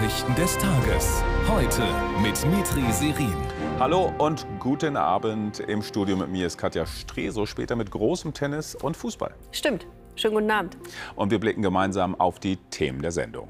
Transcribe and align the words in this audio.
Nachrichten 0.00 0.34
des 0.34 0.56
Tages. 0.56 1.22
Heute 1.46 1.82
mit 2.22 2.42
Mitri 2.56 2.90
Serin. 2.90 3.36
Hallo 3.78 4.10
und 4.16 4.46
guten 4.58 4.96
Abend. 4.96 5.60
Im 5.60 5.82
Studio 5.82 6.16
mit 6.16 6.30
mir 6.30 6.46
ist 6.46 6.56
Katja 6.56 6.86
Streso, 6.86 7.44
später 7.44 7.76
mit 7.76 7.90
großem 7.90 8.32
Tennis 8.32 8.74
und 8.74 8.96
Fußball. 8.96 9.34
Stimmt. 9.52 9.86
Schönen 10.16 10.34
guten 10.36 10.50
Abend. 10.50 10.78
Und 11.16 11.30
wir 11.30 11.38
blicken 11.38 11.60
gemeinsam 11.60 12.18
auf 12.18 12.40
die 12.40 12.56
Themen 12.56 13.02
der 13.02 13.12
Sendung. 13.12 13.48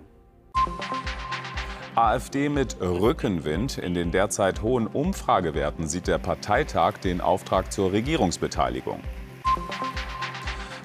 AfD 1.95 2.49
mit 2.49 2.81
Rückenwind. 2.81 3.79
In 3.79 3.95
den 3.95 4.11
derzeit 4.11 4.61
hohen 4.61 4.89
Umfragewerten 4.89 5.87
sieht 5.87 6.09
der 6.09 6.19
Parteitag 6.19 6.99
den 6.99 7.21
Auftrag 7.21 7.73
zur 7.73 7.93
Regierungsbeteiligung. 7.93 9.01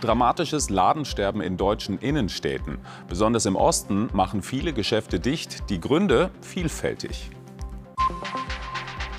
Dramatisches 0.02 0.70
Ladensterben 0.70 1.42
in 1.42 1.58
deutschen 1.58 2.00
Innenstädten. 2.00 2.80
Besonders 3.08 3.46
im 3.46 3.56
Osten 3.56 4.10
machen 4.14 4.42
viele 4.42 4.74
Geschäfte 4.74 5.20
dicht. 5.20 5.70
Die 5.70 5.80
Gründe 5.80 6.32
vielfältig. 6.42 7.30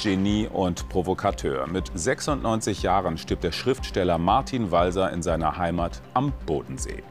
Genie 0.02 0.46
und 0.46 0.88
Provokateur. 0.88 1.66
Mit 1.66 1.90
96 1.94 2.82
Jahren 2.82 3.18
stirbt 3.18 3.44
der 3.44 3.52
Schriftsteller 3.52 4.18
Martin 4.18 4.70
Walser 4.70 5.12
in 5.12 5.22
seiner 5.22 5.56
Heimat 5.56 6.02
am 6.14 6.32
Bodensee. 6.44 7.02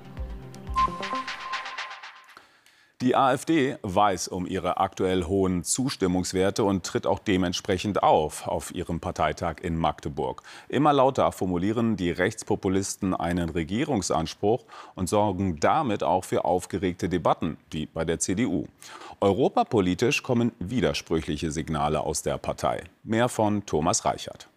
Die 3.01 3.13
AfD 3.13 3.75
weiß 3.81 4.29
um 4.29 4.47
ihre 4.47 4.77
aktuell 4.77 5.25
hohen 5.25 5.65
Zustimmungswerte 5.65 6.63
und 6.63 6.85
tritt 6.85 7.05
auch 7.05 7.19
dementsprechend 7.19 8.01
auf 8.01 8.47
auf 8.47 8.73
ihrem 8.73 9.01
Parteitag 9.01 9.55
in 9.61 9.75
Magdeburg. 9.75 10.43
Immer 10.69 10.93
lauter 10.93 11.33
formulieren 11.33 11.97
die 11.97 12.11
Rechtspopulisten 12.11 13.13
einen 13.13 13.49
Regierungsanspruch 13.49 14.63
und 14.95 15.09
sorgen 15.09 15.59
damit 15.59 16.03
auch 16.03 16.23
für 16.23 16.45
aufgeregte 16.45 17.09
Debatten, 17.09 17.57
wie 17.69 17.85
bei 17.85 18.05
der 18.05 18.19
CDU. 18.19 18.65
Europapolitisch 19.19 20.23
kommen 20.23 20.53
widersprüchliche 20.59 21.51
Signale 21.51 21.99
aus 21.99 22.21
der 22.21 22.37
Partei. 22.37 22.85
Mehr 23.03 23.27
von 23.27 23.65
Thomas 23.65 24.05
Reichert. 24.05 24.47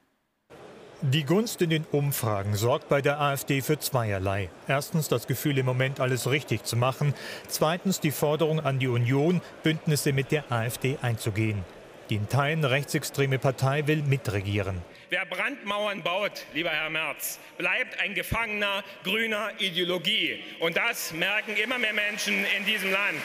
Die 1.00 1.22
Gunst 1.22 1.62
in 1.62 1.70
den 1.70 1.84
Umfragen 1.92 2.56
sorgt 2.56 2.88
bei 2.88 3.00
der 3.00 3.20
AfD 3.20 3.60
für 3.60 3.78
zweierlei. 3.78 4.50
Erstens 4.66 5.06
das 5.06 5.28
Gefühl, 5.28 5.56
im 5.58 5.64
Moment 5.64 6.00
alles 6.00 6.28
richtig 6.28 6.64
zu 6.64 6.76
machen. 6.76 7.14
Zweitens 7.46 8.00
die 8.00 8.10
Forderung 8.10 8.58
an 8.58 8.80
die 8.80 8.88
Union, 8.88 9.40
Bündnisse 9.62 10.12
mit 10.12 10.32
der 10.32 10.50
AfD 10.50 10.98
einzugehen. 11.00 11.64
Die 12.10 12.16
in 12.16 12.28
Teilen 12.28 12.64
rechtsextreme 12.64 13.38
Partei 13.38 13.86
will 13.86 14.02
mitregieren. 14.02 14.82
Wer 15.08 15.24
Brandmauern 15.24 16.02
baut, 16.02 16.32
lieber 16.52 16.70
Herr 16.70 16.90
Merz, 16.90 17.38
bleibt 17.58 18.00
ein 18.00 18.14
Gefangener 18.14 18.82
grüner 19.04 19.52
Ideologie. 19.60 20.42
Und 20.58 20.76
das 20.76 21.12
merken 21.12 21.54
immer 21.56 21.78
mehr 21.78 21.92
Menschen 21.92 22.44
in 22.58 22.66
diesem 22.66 22.90
Land. 22.90 23.22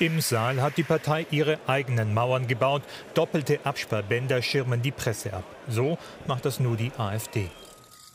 Im 0.00 0.20
Saal 0.20 0.62
hat 0.62 0.76
die 0.76 0.84
Partei 0.84 1.26
ihre 1.32 1.58
eigenen 1.66 2.14
Mauern 2.14 2.46
gebaut. 2.46 2.82
Doppelte 3.14 3.58
Absperrbänder 3.64 4.42
schirmen 4.42 4.80
die 4.80 4.92
Presse 4.92 5.32
ab. 5.32 5.42
So 5.66 5.98
macht 6.28 6.44
das 6.44 6.60
nur 6.60 6.76
die 6.76 6.92
AfD. 6.96 7.50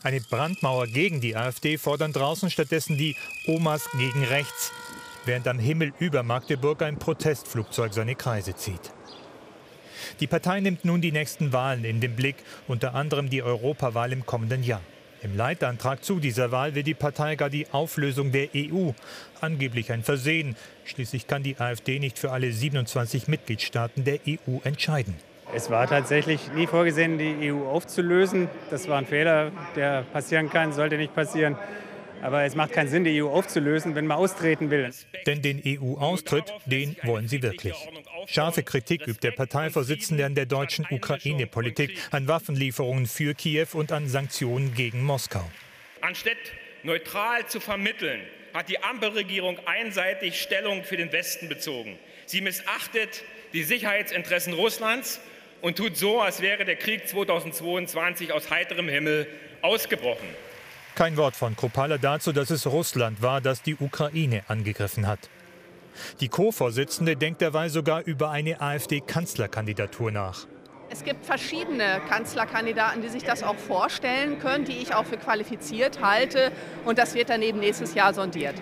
Eine 0.02 0.22
Brandmauer 0.22 0.88
gegen 0.88 1.20
die 1.20 1.36
AfD 1.36 1.78
fordern 1.78 2.14
draußen 2.14 2.50
stattdessen 2.50 2.98
die 2.98 3.17
Omas 3.48 3.89
gegen 3.98 4.23
rechts, 4.23 4.72
während 5.26 5.45
am 5.45 5.59
Himmel 5.59 5.94
über 6.00 6.23
Magdeburg 6.23 6.81
ein 6.84 7.00
Protestflugzeug 7.00 7.94
seine 7.94 8.16
Kreise 8.16 8.56
zieht. 8.56 8.94
Die 10.22 10.28
Partei 10.28 10.61
nimmt 10.61 10.86
nun 10.86 11.02
die 11.02 11.11
nächsten 11.11 11.52
Wahlen 11.52 11.84
in 11.84 12.00
den 12.00 12.16
Blick, 12.16 12.38
unter 12.67 12.95
anderem 12.95 13.30
die 13.30 13.44
Europawahl 13.44 14.14
im 14.14 14.26
kommenden 14.26 14.64
Jahr. 14.64 14.81
Im 15.23 15.38
Leitantrag 15.38 16.03
zu 16.03 16.19
dieser 16.19 16.52
Wahl 16.52 16.75
will 16.75 16.83
die 16.83 16.93
Partei 16.93 17.38
gar 17.38 17.49
die 17.49 17.66
Auflösung 17.71 18.33
der 18.33 18.49
EU. 18.53 18.91
Angeblich 19.39 19.89
ein 19.93 20.03
Versehen. 20.03 20.57
Schließlich 20.83 21.27
kann 21.27 21.43
die 21.43 21.58
AfD 21.58 21.99
nicht 21.99 22.20
für 22.20 22.31
alle 22.31 22.52
27 22.52 23.30
Mitgliedstaaten 23.30 24.03
der 24.03 24.20
EU 24.27 24.58
entscheiden. 24.65 25.15
Es 25.55 25.70
war 25.70 25.87
tatsächlich 25.87 26.52
nie 26.53 26.67
vorgesehen, 26.67 27.17
die 27.17 27.53
EU 27.53 27.70
aufzulösen. 27.70 28.49
Das 28.70 28.89
war 28.89 28.98
ein 28.98 29.05
Fehler, 29.05 29.52
der 29.77 30.02
passieren 30.11 30.49
kann, 30.49 30.73
sollte 30.73 30.98
nicht 30.98 31.15
passieren. 31.15 31.55
Aber 32.23 32.45
es 32.45 32.56
macht 32.56 32.72
keinen 32.72 32.88
Sinn, 32.88 33.04
die 33.04 33.22
EU 33.22 33.28
aufzulösen, 33.28 33.95
wenn 33.95 34.08
man 34.08 34.17
austreten 34.17 34.72
will. 34.72 34.89
Denn 35.26 35.42
den 35.42 35.61
EU-Austritt, 35.66 36.45
den 36.66 36.95
wollen 37.04 37.28
sie 37.28 37.44
wirklich. 37.44 37.76
Scharfe 38.28 38.64
Kritik 38.64 39.06
übt 39.08 39.20
der 39.28 39.32
Parteivorsitzende 39.32 40.26
an 40.26 40.34
der 40.34 40.45
deutschen 40.45 40.88
Ukraine-Politik, 40.89 42.00
an 42.11 42.30
Waffenlieferungen 42.30 43.08
für 43.08 43.34
Kiew 43.34 43.67
und 43.73 43.92
an 43.92 44.08
Sanktionen 44.08 44.73
gegen 44.73 45.04
Moskau. 45.04 45.44
Anstatt 46.00 46.38
neutral 46.84 47.45
zu 47.48 47.60
vermitteln, 47.60 48.22
hat 48.54 48.70
die 48.70 48.82
Ampelregierung 48.82 49.60
einseitig 49.66 50.42
Stellung 50.42 50.86
für 50.86 50.95
den 50.95 51.11
Westen 51.11 51.50
bezogen. 51.50 52.00
Sie 52.26 52.40
missachtet 52.40 53.26
die 53.52 53.64
Sicherheitsinteressen 53.64 54.54
Russlands 54.54 55.20
und 55.60 55.78
tut 55.78 55.98
so, 55.98 56.22
als 56.22 56.42
wäre 56.42 56.64
der 56.64 56.78
Krieg 56.78 57.05
2022 57.05 58.32
aus 58.32 58.50
heiterem 58.50 58.88
Himmel 58.88 59.28
ausgebrochen. 59.61 60.30
Kein 60.95 61.17
Wort 61.17 61.36
von 61.36 61.55
Kropala 61.55 61.98
dazu, 61.98 62.31
dass 62.31 62.52
es 62.52 62.67
Russland 62.67 63.21
war, 63.23 63.42
das 63.42 63.64
die 63.64 63.76
Ukraine 63.76 64.43
angegriffen 64.48 65.08
hat. 65.08 65.20
Die 66.20 66.27
Co-Vorsitzende 66.27 67.15
denkt 67.15 67.42
derweil 67.42 67.70
sogar 67.70 68.04
über 68.04 68.30
eine 68.30 68.61
AfD-Kanzlerkandidatur 68.61 70.11
nach. 70.11 70.45
Es 70.92 71.04
gibt 71.04 71.26
verschiedene 71.26 71.99
Kanzlerkandidaten, 72.08 73.02
die 73.02 73.09
sich 73.09 73.23
das 73.23 73.42
auch 73.42 73.55
vorstellen 73.55 74.37
können, 74.37 74.65
die 74.65 74.77
ich 74.77 74.93
auch 74.93 75.05
für 75.05 75.17
qualifiziert 75.17 76.04
halte. 76.04 76.52
Und 76.86 76.99
das 76.99 77.15
wird 77.15 77.30
dann 77.30 77.42
eben 77.42 77.60
nächstes 77.60 77.95
Jahr 77.95 78.14
sondiert. 78.14 78.55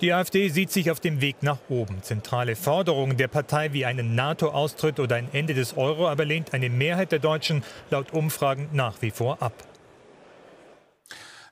Die 0.00 0.12
AfD 0.12 0.48
sieht 0.48 0.72
sich 0.72 0.90
auf 0.90 0.98
dem 0.98 1.20
Weg 1.20 1.42
nach 1.42 1.58
oben. 1.68 2.02
Zentrale 2.02 2.56
Forderungen 2.56 3.16
der 3.16 3.28
Partei 3.28 3.72
wie 3.72 3.84
einen 3.84 4.16
NATO-Austritt 4.16 4.98
oder 4.98 5.14
ein 5.14 5.28
Ende 5.32 5.54
des 5.54 5.76
Euro 5.76 6.08
aber 6.08 6.24
lehnt 6.24 6.52
eine 6.52 6.70
Mehrheit 6.70 7.12
der 7.12 7.20
Deutschen 7.20 7.62
laut 7.90 8.12
Umfragen 8.12 8.68
nach 8.72 9.02
wie 9.02 9.12
vor 9.12 9.40
ab. 9.40 9.52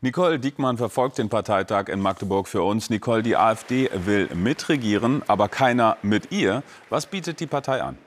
Nicole 0.01 0.39
Diekmann 0.39 0.79
verfolgt 0.79 1.19
den 1.19 1.29
Parteitag 1.29 1.89
in 1.89 1.99
Magdeburg 1.99 2.47
für 2.47 2.63
uns. 2.63 2.89
Nicole, 2.89 3.25
die 3.25 3.37
AfD 3.37 3.91
will 3.93 4.29
mitregieren, 4.33 5.25
aber 5.27 5.49
keiner 5.49 5.97
mit 6.03 6.31
ihr. 6.31 6.63
Was 6.89 7.07
bietet 7.07 7.41
die 7.41 7.49
Partei 7.49 7.83
an? 7.83 7.99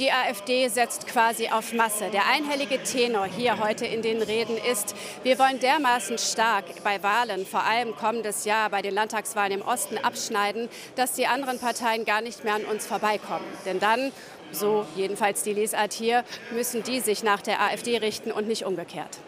Die 0.00 0.10
AfD 0.10 0.66
setzt 0.68 1.06
quasi 1.06 1.50
auf 1.50 1.74
Masse. 1.74 2.08
Der 2.10 2.26
einhellige 2.26 2.82
Tenor 2.82 3.26
hier 3.26 3.58
heute 3.58 3.84
in 3.84 4.00
den 4.00 4.22
Reden 4.22 4.56
ist, 4.56 4.94
wir 5.24 5.38
wollen 5.38 5.60
dermaßen 5.60 6.16
stark 6.16 6.64
bei 6.82 7.02
Wahlen, 7.02 7.44
vor 7.44 7.64
allem 7.64 7.94
kommendes 7.94 8.46
Jahr 8.46 8.70
bei 8.70 8.80
den 8.80 8.94
Landtagswahlen 8.94 9.60
im 9.60 9.60
Osten, 9.60 9.98
abschneiden, 9.98 10.70
dass 10.96 11.12
die 11.12 11.26
anderen 11.26 11.58
Parteien 11.58 12.06
gar 12.06 12.22
nicht 12.22 12.44
mehr 12.44 12.54
an 12.54 12.64
uns 12.64 12.86
vorbeikommen. 12.86 13.44
Denn 13.66 13.78
dann 13.78 14.10
so 14.52 14.86
jedenfalls 14.96 15.42
die 15.42 15.52
Lesart 15.52 15.92
hier, 15.92 16.24
müssen 16.50 16.82
die 16.82 17.00
sich 17.00 17.22
nach 17.22 17.42
der 17.42 17.60
AfD 17.60 17.98
richten 17.98 18.32
und 18.32 18.48
nicht 18.48 18.64
umgekehrt. 18.64 19.18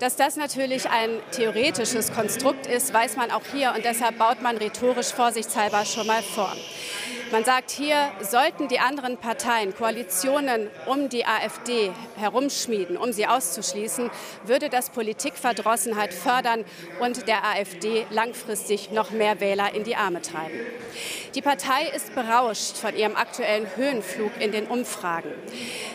Dass 0.00 0.16
das 0.16 0.34
natürlich 0.34 0.90
ein 0.90 1.20
theoretisches 1.30 2.12
Konstrukt 2.12 2.66
ist, 2.66 2.92
weiß 2.92 3.16
man 3.16 3.30
auch 3.30 3.44
hier 3.52 3.74
und 3.76 3.84
deshalb 3.84 4.18
baut 4.18 4.42
man 4.42 4.56
rhetorisch 4.56 5.12
vorsichtshalber 5.12 5.84
schon 5.84 6.08
mal 6.08 6.22
vor. 6.22 6.52
Man 7.32 7.44
sagt 7.44 7.70
hier, 7.70 8.10
sollten 8.22 8.66
die 8.66 8.80
anderen 8.80 9.16
Parteien 9.16 9.72
Koalitionen 9.72 10.68
um 10.86 11.08
die 11.08 11.24
AfD 11.24 11.92
herumschmieden, 12.16 12.96
um 12.96 13.12
sie 13.12 13.28
auszuschließen, 13.28 14.10
würde 14.46 14.68
das 14.68 14.90
Politikverdrossenheit 14.90 16.12
fördern 16.12 16.64
und 16.98 17.28
der 17.28 17.44
AfD 17.44 18.04
langfristig 18.10 18.90
noch 18.90 19.12
mehr 19.12 19.38
Wähler 19.38 19.72
in 19.72 19.84
die 19.84 19.94
Arme 19.94 20.22
treiben. 20.22 20.58
Die 21.36 21.40
Partei 21.40 21.86
ist 21.94 22.16
berauscht 22.16 22.76
von 22.76 22.96
ihrem 22.96 23.14
aktuellen 23.14 23.68
Höhenflug 23.76 24.32
in 24.40 24.50
den 24.50 24.66
Umfragen. 24.66 25.30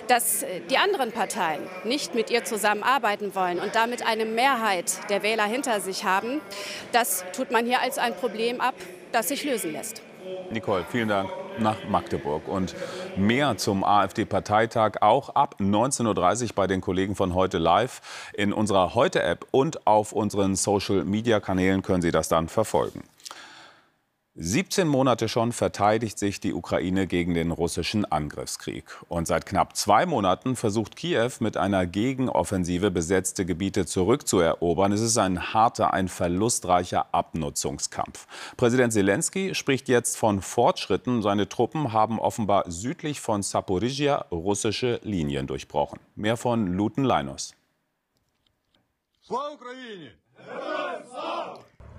Dass 0.08 0.46
die 0.70 0.78
anderen 0.78 1.12
Parteien 1.12 1.68
nicht 1.84 2.16
mit 2.16 2.30
ihr 2.30 2.46
zusammenarbeiten 2.46 3.36
wollen 3.36 3.60
und 3.60 3.76
damit 3.76 4.08
eine 4.08 4.24
Mehrheit 4.24 5.10
der 5.10 5.22
Wähler 5.22 5.46
hinter 5.46 5.82
sich 5.82 6.06
haben, 6.06 6.40
das 6.94 7.26
tut 7.34 7.52
man 7.52 7.66
hier 7.66 7.82
als 7.82 7.98
ein 7.98 8.16
Problem 8.16 8.62
ab, 8.62 8.76
das 9.12 9.28
sich 9.28 9.44
lösen 9.44 9.74
lässt. 9.74 10.05
Nicole, 10.52 10.86
vielen 10.90 11.10
Dank 11.10 11.30
nach 11.60 11.78
Magdeburg. 11.90 12.48
Und 12.48 12.76
mehr 13.16 13.58
zum 13.58 13.84
AfD-Parteitag 13.84 15.02
auch 15.02 15.30
ab 15.30 15.56
19.30 15.60 16.44
Uhr 16.44 16.50
bei 16.56 16.68
den 16.68 16.82
Kollegen 16.82 17.16
von 17.16 17.34
Heute 17.34 17.58
Live. 17.58 18.32
In 18.34 18.54
unserer 18.54 18.96
Heute-App 18.96 19.46
und 19.52 19.88
auf 19.88 20.12
unseren 20.12 20.56
Social-Media-Kanälen 20.56 21.82
können 21.82 22.02
Sie 22.02 22.12
das 22.12 22.28
dann 22.28 22.48
verfolgen. 22.48 23.04
17 24.38 24.86
Monate 24.86 25.30
schon 25.30 25.54
verteidigt 25.54 26.20
sich 26.20 26.42
die 26.42 26.54
Ukraine 26.54 27.08
gegen 27.08 27.34
den 27.34 27.52
russischen 27.52 28.04
Angriffskrieg. 28.04 28.84
Und 29.08 29.28
seit 29.28 29.46
knapp 29.46 29.78
zwei 29.78 30.06
Monaten 30.06 30.58
versucht 30.58 30.98
Kiew 30.98 31.32
mit 31.40 31.56
einer 31.56 31.86
Gegenoffensive 31.86 32.92
besetzte 32.92 33.46
Gebiete 33.46 33.86
zurückzuerobern. 33.86 34.92
Es 34.92 35.00
ist 35.00 35.18
ein 35.18 35.54
harter, 35.54 35.94
ein 35.94 36.10
verlustreicher 36.10 37.06
Abnutzungskampf. 37.14 38.28
Präsident 38.58 38.92
Zelensky 38.92 39.56
spricht 39.56 39.88
jetzt 39.88 40.18
von 40.18 40.42
Fortschritten. 40.42 41.22
Seine 41.22 41.48
Truppen 41.48 41.94
haben 41.94 42.20
offenbar 42.20 42.70
südlich 42.70 43.22
von 43.22 43.42
Saporizhia 43.42 44.26
russische 44.32 45.00
Linien 45.04 45.48
durchbrochen. 45.48 46.00
Mehr 46.18 46.36
von 46.36 46.68
Luten 46.68 47.06
Leinos. 47.06 47.56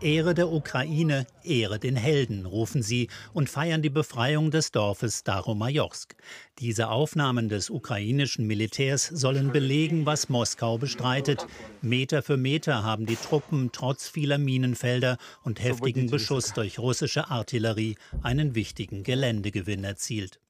Ehre 0.00 0.34
der 0.34 0.52
Ukraine, 0.52 1.26
Ehre 1.42 1.78
den 1.78 1.96
Helden, 1.96 2.44
rufen 2.44 2.82
sie 2.82 3.08
und 3.32 3.48
feiern 3.48 3.80
die 3.80 3.88
Befreiung 3.88 4.50
des 4.50 4.70
Dorfes 4.70 5.20
Staromajorsk. 5.20 6.14
Diese 6.58 6.88
Aufnahmen 6.88 7.48
des 7.48 7.70
ukrainischen 7.70 8.46
Militärs 8.46 9.06
sollen 9.06 9.52
belegen, 9.52 10.04
was 10.04 10.28
Moskau 10.28 10.76
bestreitet. 10.76 11.46
Meter 11.80 12.22
für 12.22 12.36
Meter 12.36 12.82
haben 12.82 13.06
die 13.06 13.16
Truppen 13.16 13.70
trotz 13.72 14.06
vieler 14.06 14.36
Minenfelder 14.36 15.16
und 15.44 15.62
heftigen 15.62 16.10
Beschuss 16.10 16.52
durch 16.52 16.78
russische 16.78 17.30
Artillerie 17.30 17.96
einen 18.22 18.54
wichtigen 18.54 19.02
Geländegewinn 19.02 19.82
erzielt. 19.82 20.40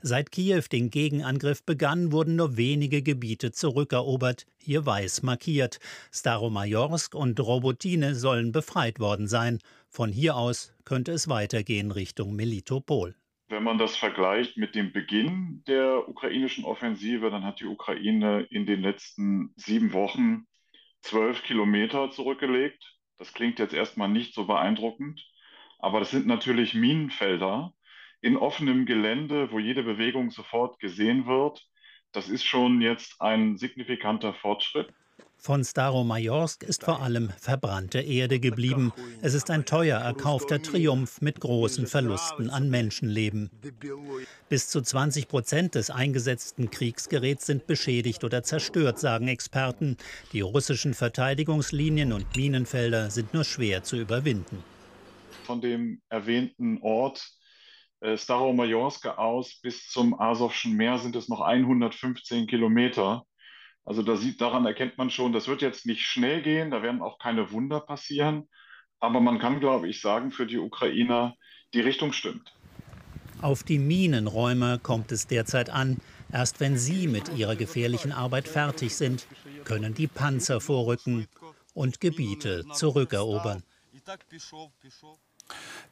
Seit 0.00 0.32
Kiew 0.32 0.62
den 0.70 0.90
Gegenangriff 0.90 1.62
begann, 1.62 2.12
wurden 2.12 2.36
nur 2.36 2.56
wenige 2.56 3.02
Gebiete 3.02 3.52
zurückerobert, 3.52 4.46
hier 4.58 4.86
weiß 4.86 5.22
markiert. 5.22 5.78
Staromajorsk 6.12 7.14
und 7.14 7.38
Robotine 7.40 8.14
sollen 8.14 8.52
befreit 8.52 9.00
worden 9.00 9.28
sein. 9.28 9.58
Von 9.88 10.10
hier 10.10 10.36
aus 10.36 10.72
könnte 10.84 11.12
es 11.12 11.28
weitergehen 11.28 11.90
Richtung 11.90 12.34
Melitopol. 12.34 13.14
Wenn 13.48 13.62
man 13.62 13.78
das 13.78 13.96
vergleicht 13.96 14.56
mit 14.56 14.74
dem 14.74 14.92
Beginn 14.92 15.62
der 15.68 16.08
ukrainischen 16.08 16.64
Offensive, 16.64 17.30
dann 17.30 17.44
hat 17.44 17.60
die 17.60 17.66
Ukraine 17.66 18.42
in 18.50 18.66
den 18.66 18.82
letzten 18.82 19.52
sieben 19.54 19.92
Wochen 19.92 20.46
zwölf 21.02 21.44
Kilometer 21.44 22.10
zurückgelegt. 22.10 22.96
Das 23.18 23.32
klingt 23.32 23.60
jetzt 23.60 23.72
erstmal 23.72 24.08
nicht 24.08 24.34
so 24.34 24.46
beeindruckend, 24.46 25.24
aber 25.78 26.00
das 26.00 26.10
sind 26.10 26.26
natürlich 26.26 26.74
Minenfelder, 26.74 27.72
in 28.26 28.36
offenem 28.36 28.86
Gelände, 28.86 29.52
wo 29.52 29.60
jede 29.60 29.84
Bewegung 29.84 30.32
sofort 30.32 30.80
gesehen 30.80 31.26
wird. 31.26 31.64
Das 32.10 32.28
ist 32.28 32.42
schon 32.42 32.80
jetzt 32.80 33.20
ein 33.20 33.56
signifikanter 33.56 34.34
Fortschritt. 34.34 34.88
Von 35.36 35.62
Staromajorsk 35.62 36.64
ist 36.64 36.82
vor 36.82 37.02
allem 37.02 37.30
verbrannte 37.38 38.00
Erde 38.00 38.40
geblieben. 38.40 38.92
Es 39.22 39.34
ist 39.34 39.48
ein 39.48 39.64
teuer 39.64 40.00
erkaufter 40.00 40.60
Triumph 40.60 41.20
mit 41.20 41.38
großen 41.38 41.86
Verlusten 41.86 42.50
an 42.50 42.68
Menschenleben. 42.68 43.48
Bis 44.48 44.70
zu 44.70 44.80
20 44.82 45.28
Prozent 45.28 45.76
des 45.76 45.90
eingesetzten 45.90 46.68
Kriegsgeräts 46.72 47.46
sind 47.46 47.68
beschädigt 47.68 48.24
oder 48.24 48.42
zerstört, 48.42 48.98
sagen 48.98 49.28
Experten. 49.28 49.98
Die 50.32 50.40
russischen 50.40 50.94
Verteidigungslinien 50.94 52.12
und 52.12 52.34
Minenfelder 52.34 53.08
sind 53.10 53.34
nur 53.34 53.44
schwer 53.44 53.84
zu 53.84 53.96
überwinden. 53.96 54.64
Von 55.44 55.60
dem 55.60 56.00
erwähnten 56.08 56.78
Ort 56.82 57.36
äh, 58.00 58.16
Staromajorska 58.16 59.14
aus 59.14 59.60
bis 59.60 59.88
zum 59.88 60.18
Asowschen 60.18 60.76
Meer 60.76 60.98
sind 60.98 61.16
es 61.16 61.28
noch 61.28 61.40
115 61.40 62.46
Kilometer. 62.46 63.24
Also 63.84 64.02
da 64.02 64.16
sieht, 64.16 64.40
daran 64.40 64.66
erkennt 64.66 64.98
man 64.98 65.10
schon, 65.10 65.32
das 65.32 65.46
wird 65.48 65.62
jetzt 65.62 65.86
nicht 65.86 66.02
schnell 66.02 66.42
gehen, 66.42 66.70
da 66.70 66.82
werden 66.82 67.02
auch 67.02 67.18
keine 67.18 67.52
Wunder 67.52 67.80
passieren. 67.80 68.48
Aber 68.98 69.20
man 69.20 69.38
kann, 69.38 69.60
glaube 69.60 69.88
ich, 69.88 70.00
sagen, 70.00 70.30
für 70.30 70.46
die 70.46 70.58
Ukrainer, 70.58 71.34
die 71.74 71.80
Richtung 71.80 72.12
stimmt. 72.12 72.52
Auf 73.42 73.62
die 73.62 73.78
Minenräumer 73.78 74.78
kommt 74.78 75.12
es 75.12 75.26
derzeit 75.26 75.70
an. 75.70 75.98
Erst 76.32 76.58
wenn 76.60 76.76
sie 76.76 77.06
mit 77.06 77.36
ihrer 77.36 77.54
gefährlichen 77.54 78.12
Arbeit 78.12 78.48
fertig 78.48 78.96
sind, 78.96 79.26
können 79.64 79.94
die 79.94 80.06
Panzer 80.06 80.60
vorrücken 80.60 81.28
und 81.74 82.00
Gebiete 82.00 82.64
zurückerobern. 82.72 83.62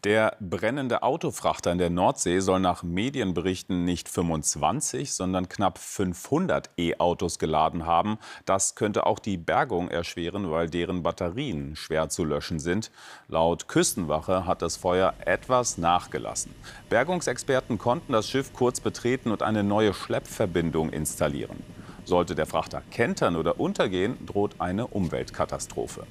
Der 0.04 0.36
brennende 0.38 1.02
Autofrachter 1.02 1.72
in 1.72 1.78
der 1.78 1.88
Nordsee 1.88 2.40
soll 2.40 2.60
nach 2.60 2.82
Medienberichten 2.82 3.86
nicht 3.86 4.10
25, 4.10 5.14
sondern 5.14 5.48
knapp 5.48 5.78
500 5.78 6.68
E-Autos 6.76 7.38
geladen 7.38 7.86
haben. 7.86 8.18
Das 8.44 8.74
könnte 8.74 9.06
auch 9.06 9.18
die 9.18 9.38
Bergung 9.38 9.88
erschweren, 9.88 10.50
weil 10.50 10.68
deren 10.68 11.02
Batterien 11.02 11.74
schwer 11.74 12.10
zu 12.10 12.26
löschen 12.26 12.58
sind. 12.58 12.90
Laut 13.28 13.66
Küstenwache 13.66 14.44
hat 14.44 14.60
das 14.60 14.76
Feuer 14.76 15.14
etwas 15.24 15.78
nachgelassen. 15.78 16.54
Bergungsexperten 16.90 17.78
konnten 17.78 18.12
das 18.12 18.28
Schiff 18.28 18.52
kurz 18.52 18.80
betreten 18.80 19.30
und 19.30 19.42
eine 19.42 19.64
neue 19.64 19.94
Schleppverbindung 19.94 20.90
installieren. 20.90 21.62
Sollte 22.04 22.34
der 22.34 22.44
Frachter 22.44 22.82
kentern 22.90 23.36
oder 23.36 23.58
untergehen, 23.58 24.18
droht 24.26 24.56
eine 24.60 24.86
Umweltkatastrophe. 24.86 26.06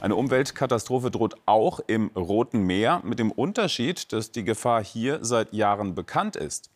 Eine 0.00 0.14
Umweltkatastrophe 0.14 1.10
droht 1.10 1.34
auch 1.46 1.80
im 1.86 2.08
Roten 2.14 2.62
Meer, 2.62 3.00
mit 3.04 3.18
dem 3.18 3.32
Unterschied, 3.32 4.12
dass 4.12 4.30
die 4.30 4.44
Gefahr 4.44 4.82
hier 4.82 5.18
seit 5.22 5.52
Jahren 5.52 5.94
bekannt 5.94 6.36
ist. 6.36 6.70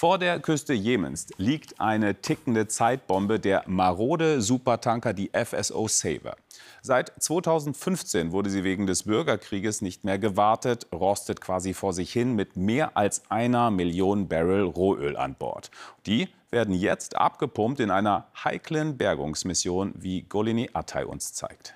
Vor 0.00 0.18
der 0.18 0.40
Küste 0.40 0.72
Jemens 0.72 1.26
liegt 1.36 1.78
eine 1.78 2.22
tickende 2.22 2.68
Zeitbombe, 2.68 3.38
der 3.38 3.64
marode 3.66 4.40
Supertanker, 4.40 5.12
die 5.12 5.30
FSO 5.34 5.88
Saver. 5.88 6.36
Seit 6.80 7.12
2015 7.18 8.32
wurde 8.32 8.48
sie 8.48 8.64
wegen 8.64 8.86
des 8.86 9.02
Bürgerkrieges 9.02 9.82
nicht 9.82 10.04
mehr 10.04 10.18
gewartet, 10.18 10.86
rostet 10.90 11.42
quasi 11.42 11.74
vor 11.74 11.92
sich 11.92 12.12
hin 12.12 12.34
mit 12.34 12.56
mehr 12.56 12.96
als 12.96 13.30
einer 13.30 13.70
Million 13.70 14.28
Barrel 14.28 14.62
Rohöl 14.62 15.18
an 15.18 15.34
Bord. 15.34 15.70
Die 16.06 16.28
werden 16.50 16.74
jetzt 16.74 17.16
abgepumpt 17.16 17.80
in 17.80 17.90
einer 17.90 18.28
heiklen 18.42 18.96
Bergungsmission, 18.96 19.92
wie 19.96 20.22
Golini 20.22 20.70
Atay 20.72 21.04
uns 21.04 21.34
zeigt. 21.34 21.74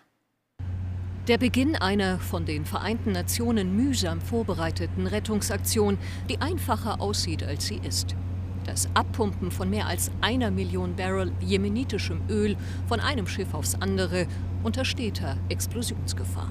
Der 1.26 1.38
Beginn 1.38 1.74
einer 1.74 2.18
von 2.18 2.44
den 2.44 2.66
Vereinten 2.66 3.12
Nationen 3.12 3.74
mühsam 3.74 4.20
vorbereiteten 4.20 5.06
Rettungsaktion, 5.06 5.96
die 6.28 6.38
einfacher 6.42 7.00
aussieht, 7.00 7.42
als 7.42 7.64
sie 7.64 7.80
ist. 7.82 8.14
Das 8.66 8.90
Abpumpen 8.92 9.50
von 9.50 9.70
mehr 9.70 9.86
als 9.86 10.10
einer 10.20 10.50
Million 10.50 10.96
Barrel 10.96 11.32
jemenitischem 11.40 12.20
Öl 12.28 12.56
von 12.86 13.00
einem 13.00 13.26
Schiff 13.26 13.54
aufs 13.54 13.74
andere 13.74 14.26
unter 14.62 14.84
steter 14.84 15.38
Explosionsgefahr. 15.48 16.50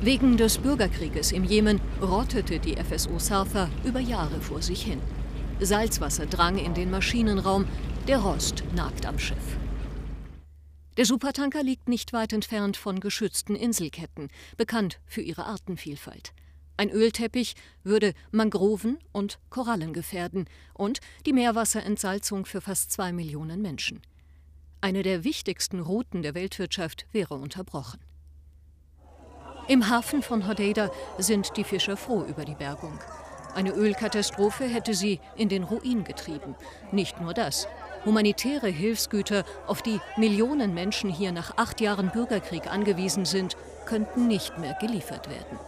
Wegen 0.00 0.38
des 0.38 0.56
Bürgerkrieges 0.56 1.32
im 1.32 1.44
Jemen 1.44 1.82
rottete 2.00 2.58
die 2.58 2.76
FSO 2.76 3.18
Surfer 3.18 3.68
über 3.84 4.00
Jahre 4.00 4.40
vor 4.40 4.62
sich 4.62 4.82
hin. 4.82 5.00
Salzwasser 5.60 6.24
drang 6.24 6.56
in 6.56 6.72
den 6.72 6.90
Maschinenraum, 6.90 7.66
der 8.08 8.18
Rost 8.18 8.64
nagt 8.74 9.04
am 9.04 9.18
Schiff. 9.18 9.58
Der 10.96 11.04
Supertanker 11.04 11.62
liegt 11.62 11.88
nicht 11.88 12.14
weit 12.14 12.32
entfernt 12.32 12.76
von 12.78 13.00
geschützten 13.00 13.54
Inselketten, 13.54 14.28
bekannt 14.56 14.98
für 15.04 15.20
ihre 15.20 15.44
Artenvielfalt. 15.44 16.32
Ein 16.78 16.90
Ölteppich 16.90 17.54
würde 17.84 18.14
Mangroven 18.30 18.98
und 19.12 19.38
Korallen 19.50 19.92
gefährden 19.92 20.46
und 20.74 21.00
die 21.26 21.32
Meerwasserentsalzung 21.34 22.46
für 22.46 22.60
fast 22.60 22.92
zwei 22.92 23.12
Millionen 23.12 23.60
Menschen. 23.60 24.00
Eine 24.80 25.02
der 25.02 25.24
wichtigsten 25.24 25.80
Routen 25.80 26.22
der 26.22 26.34
Weltwirtschaft 26.34 27.06
wäre 27.12 27.34
unterbrochen. 27.34 28.00
Im 29.68 29.88
Hafen 29.90 30.22
von 30.22 30.46
Hodeida 30.46 30.90
sind 31.18 31.56
die 31.56 31.64
Fischer 31.64 31.96
froh 31.96 32.24
über 32.24 32.44
die 32.44 32.54
Bergung. 32.54 32.98
Eine 33.54 33.72
Ölkatastrophe 33.72 34.64
hätte 34.64 34.94
sie 34.94 35.18
in 35.36 35.48
den 35.48 35.64
Ruin 35.64 36.04
getrieben. 36.04 36.54
Nicht 36.92 37.20
nur 37.20 37.34
das. 37.34 37.66
Humanitäre 38.06 38.68
Hilfsgüter, 38.68 39.44
auf 39.66 39.82
die 39.82 40.00
Millionen 40.16 40.72
Menschen 40.72 41.10
hier 41.10 41.32
nach 41.32 41.58
acht 41.58 41.80
Jahren 41.80 42.10
Bürgerkrieg 42.10 42.72
angewiesen 42.72 43.24
sind, 43.24 43.56
könnten 43.84 44.28
nicht 44.28 44.56
mehr 44.58 44.76
geliefert 44.80 45.28
werden. 45.28 45.58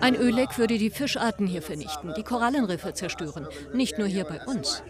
Ein 0.00 0.16
Ölleck 0.16 0.58
würde 0.58 0.78
die 0.78 0.90
Fischarten 0.90 1.46
hier 1.46 1.62
vernichten, 1.62 2.14
die 2.16 2.22
Korallenriffe 2.22 2.92
zerstören, 2.94 3.46
nicht 3.72 3.98
nur 3.98 4.06
hier 4.06 4.24
bei 4.24 4.40
uns. 4.46 4.82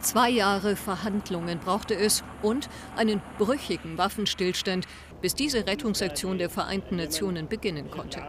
Zwei 0.00 0.30
Jahre 0.30 0.76
Verhandlungen 0.76 1.58
brauchte 1.58 1.94
es 1.94 2.22
und 2.42 2.68
einen 2.96 3.20
brüchigen 3.38 3.98
Waffenstillstand, 3.98 4.86
bis 5.20 5.34
diese 5.34 5.66
Rettungsaktion 5.66 6.38
der 6.38 6.50
Vereinten 6.50 6.96
Nationen 6.96 7.48
beginnen 7.48 7.90
konnte. 7.90 8.22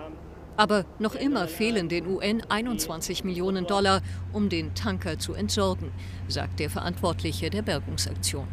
Aber 0.60 0.84
noch 1.00 1.16
immer 1.16 1.48
fehlen 1.48 1.88
den 1.88 2.06
UN 2.06 2.42
21 2.50 3.24
Millionen 3.24 3.66
Dollar, 3.66 4.02
um 4.34 4.50
den 4.50 4.76
Tanker 4.76 5.18
zu 5.18 5.34
entsorgen, 5.34 5.94
sagt 6.28 6.60
der 6.60 6.70
Verantwortliche 6.70 7.50
der 7.50 7.62
Bergungsaktion. 7.62 8.46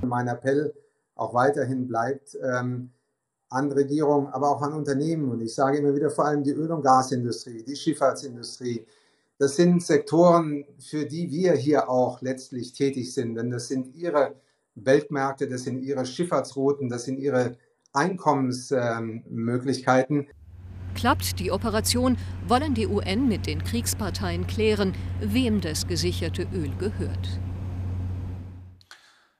Mein 0.00 0.28
Appell 0.28 0.72
auch 1.16 1.34
weiterhin 1.34 1.86
bleibt 1.86 2.34
ähm, 2.42 2.92
an 3.50 3.70
Regierungen, 3.72 4.28
aber 4.28 4.48
auch 4.48 4.62
an 4.62 4.72
Unternehmen. 4.72 5.30
Und 5.30 5.42
ich 5.42 5.54
sage 5.54 5.76
immer 5.76 5.94
wieder 5.94 6.08
vor 6.08 6.24
allem 6.24 6.42
die 6.42 6.52
Öl- 6.52 6.72
und 6.72 6.80
Gasindustrie, 6.80 7.62
die 7.62 7.76
Schifffahrtsindustrie. 7.76 8.86
Das 9.36 9.56
sind 9.56 9.82
Sektoren, 9.82 10.64
für 10.78 11.04
die 11.04 11.30
wir 11.30 11.52
hier 11.52 11.90
auch 11.90 12.22
letztlich 12.22 12.72
tätig 12.72 13.12
sind. 13.12 13.34
Denn 13.34 13.50
das 13.50 13.68
sind 13.68 13.94
ihre 13.94 14.34
Weltmärkte, 14.76 15.46
das 15.46 15.64
sind 15.64 15.82
ihre 15.82 16.06
Schifffahrtsrouten, 16.06 16.88
das 16.88 17.04
sind 17.04 17.18
ihre 17.18 17.58
Einkommensmöglichkeiten. 17.92 20.28
Klappt 20.94 21.38
die 21.38 21.50
Operation, 21.50 22.16
wollen 22.46 22.74
die 22.74 22.86
UN 22.86 23.28
mit 23.28 23.46
den 23.46 23.64
Kriegsparteien 23.64 24.46
klären, 24.46 24.94
wem 25.20 25.60
das 25.60 25.86
gesicherte 25.86 26.46
Öl 26.52 26.70
gehört. 26.78 27.40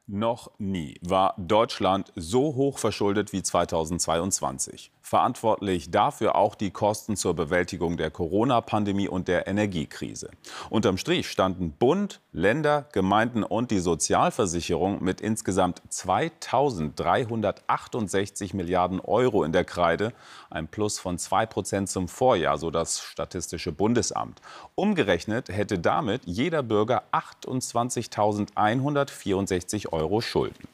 Noch 0.06 0.50
nie 0.59 0.99
war 1.00 1.35
Deutschland 1.38 2.12
so 2.16 2.54
hoch 2.54 2.78
verschuldet 2.78 3.32
wie 3.32 3.42
2022. 3.42 4.90
verantwortlich 5.02 5.90
dafür 5.90 6.37
auch 6.37 6.54
die 6.54 6.71
Kosten 6.71 7.16
zur 7.16 7.35
Bewältigung 7.35 7.97
der 7.97 8.11
Corona-Pandemie 8.11 9.09
und 9.09 9.26
der 9.28 9.47
Energiekrise. 9.47 10.30
Unterm 10.71 10.97
Strich 10.97 11.28
standen 11.28 11.73
Bund, 11.73 12.21
Länder, 12.32 12.87
Gemeinden 12.92 13.42
und 13.42 13.71
die 13.71 13.80
Sozialversicherung 13.80 15.04
mit 15.04 15.21
insgesamt 15.21 15.82
2.368 15.90 18.56
Milliarden 18.56 19.00
Euro 19.00 19.44
in 19.44 19.52
der 19.52 19.64
Kreide, 19.64 20.14
ein 20.49 20.68
Plus 20.68 20.99
von 20.99 21.18
2 21.18 21.44
Prozent 21.47 21.90
zum 21.90 22.09
Vorjahr, 22.09 22.56
so 22.56 22.71
das 22.71 23.00
Statistische 23.00 23.73
Bundesamt. 23.73 24.40
Umgerechnet 24.75 25.49
hätte 25.49 25.78
damit 25.78 26.23
jeder 26.25 26.62
Bürger 26.62 27.02
28.164 27.12 29.92
Euro 29.92 30.21
Schulden. 30.21 30.68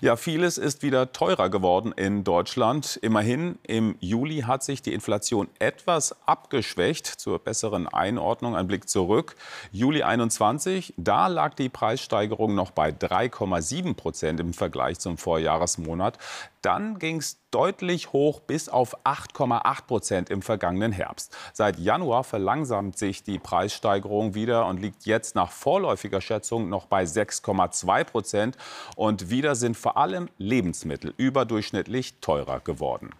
Ja, 0.00 0.14
vieles 0.14 0.58
ist 0.58 0.84
wieder 0.84 1.12
teurer 1.12 1.48
geworden 1.48 1.92
in 1.96 2.22
Deutschland. 2.22 3.00
Immerhin, 3.02 3.58
im 3.64 3.96
Juli 3.98 4.42
hat 4.42 4.62
sich 4.62 4.80
die 4.80 4.94
Inflation 4.94 5.48
etwas 5.58 6.14
abgeschwächt. 6.24 7.06
Zur 7.06 7.40
besseren 7.40 7.88
Einordnung 7.88 8.54
ein 8.54 8.68
Blick 8.68 8.88
zurück. 8.88 9.34
Juli 9.72 10.04
21, 10.04 10.94
da 10.96 11.26
lag 11.26 11.54
die 11.54 11.68
Preissteigerung 11.68 12.54
noch 12.54 12.70
bei 12.70 12.90
3,7 12.90 13.94
Prozent 13.94 14.38
im 14.38 14.52
Vergleich 14.52 15.00
zum 15.00 15.18
Vorjahresmonat. 15.18 16.18
Dann 16.62 16.98
ging 16.98 17.18
es 17.18 17.38
deutlich 17.50 18.12
hoch 18.12 18.40
bis 18.40 18.68
auf 18.68 19.04
8,8 19.04 19.86
Prozent 19.86 20.30
im 20.30 20.42
vergangenen 20.42 20.92
Herbst. 20.92 21.36
Seit 21.52 21.78
Januar 21.78 22.24
verlangsamt 22.24 22.98
sich 22.98 23.22
die 23.22 23.38
Preissteigerung 23.38 24.34
wieder 24.34 24.66
und 24.66 24.80
liegt 24.80 25.06
jetzt 25.06 25.34
nach 25.34 25.50
vorläufiger 25.50 26.20
Schätzung 26.20 26.68
noch 26.68 26.86
bei 26.86 27.04
6,2 27.04 28.04
Prozent. 28.04 28.56
Und 28.96 29.30
wieder 29.30 29.54
sind 29.54 29.76
vor 29.76 29.96
allem 29.96 30.28
Lebensmittel 30.38 31.14
überdurchschnittlich 31.16 32.20
teurer 32.20 32.60
geworden. 32.60 33.10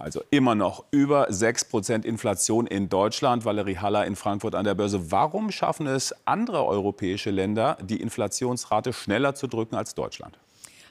Also 0.00 0.22
immer 0.30 0.54
noch 0.54 0.84
über 0.90 1.26
6 1.28 1.66
Prozent 1.66 2.06
Inflation 2.06 2.66
in 2.66 2.88
Deutschland. 2.88 3.44
Valerie 3.44 3.76
Haller 3.76 4.06
in 4.06 4.16
Frankfurt 4.16 4.54
an 4.54 4.64
der 4.64 4.74
Börse. 4.74 5.12
Warum 5.12 5.50
schaffen 5.50 5.86
es 5.86 6.14
andere 6.26 6.64
europäische 6.64 7.30
Länder, 7.30 7.76
die 7.82 8.00
Inflationsrate 8.00 8.94
schneller 8.94 9.34
zu 9.34 9.46
drücken 9.46 9.76
als 9.76 9.94
Deutschland? 9.94 10.38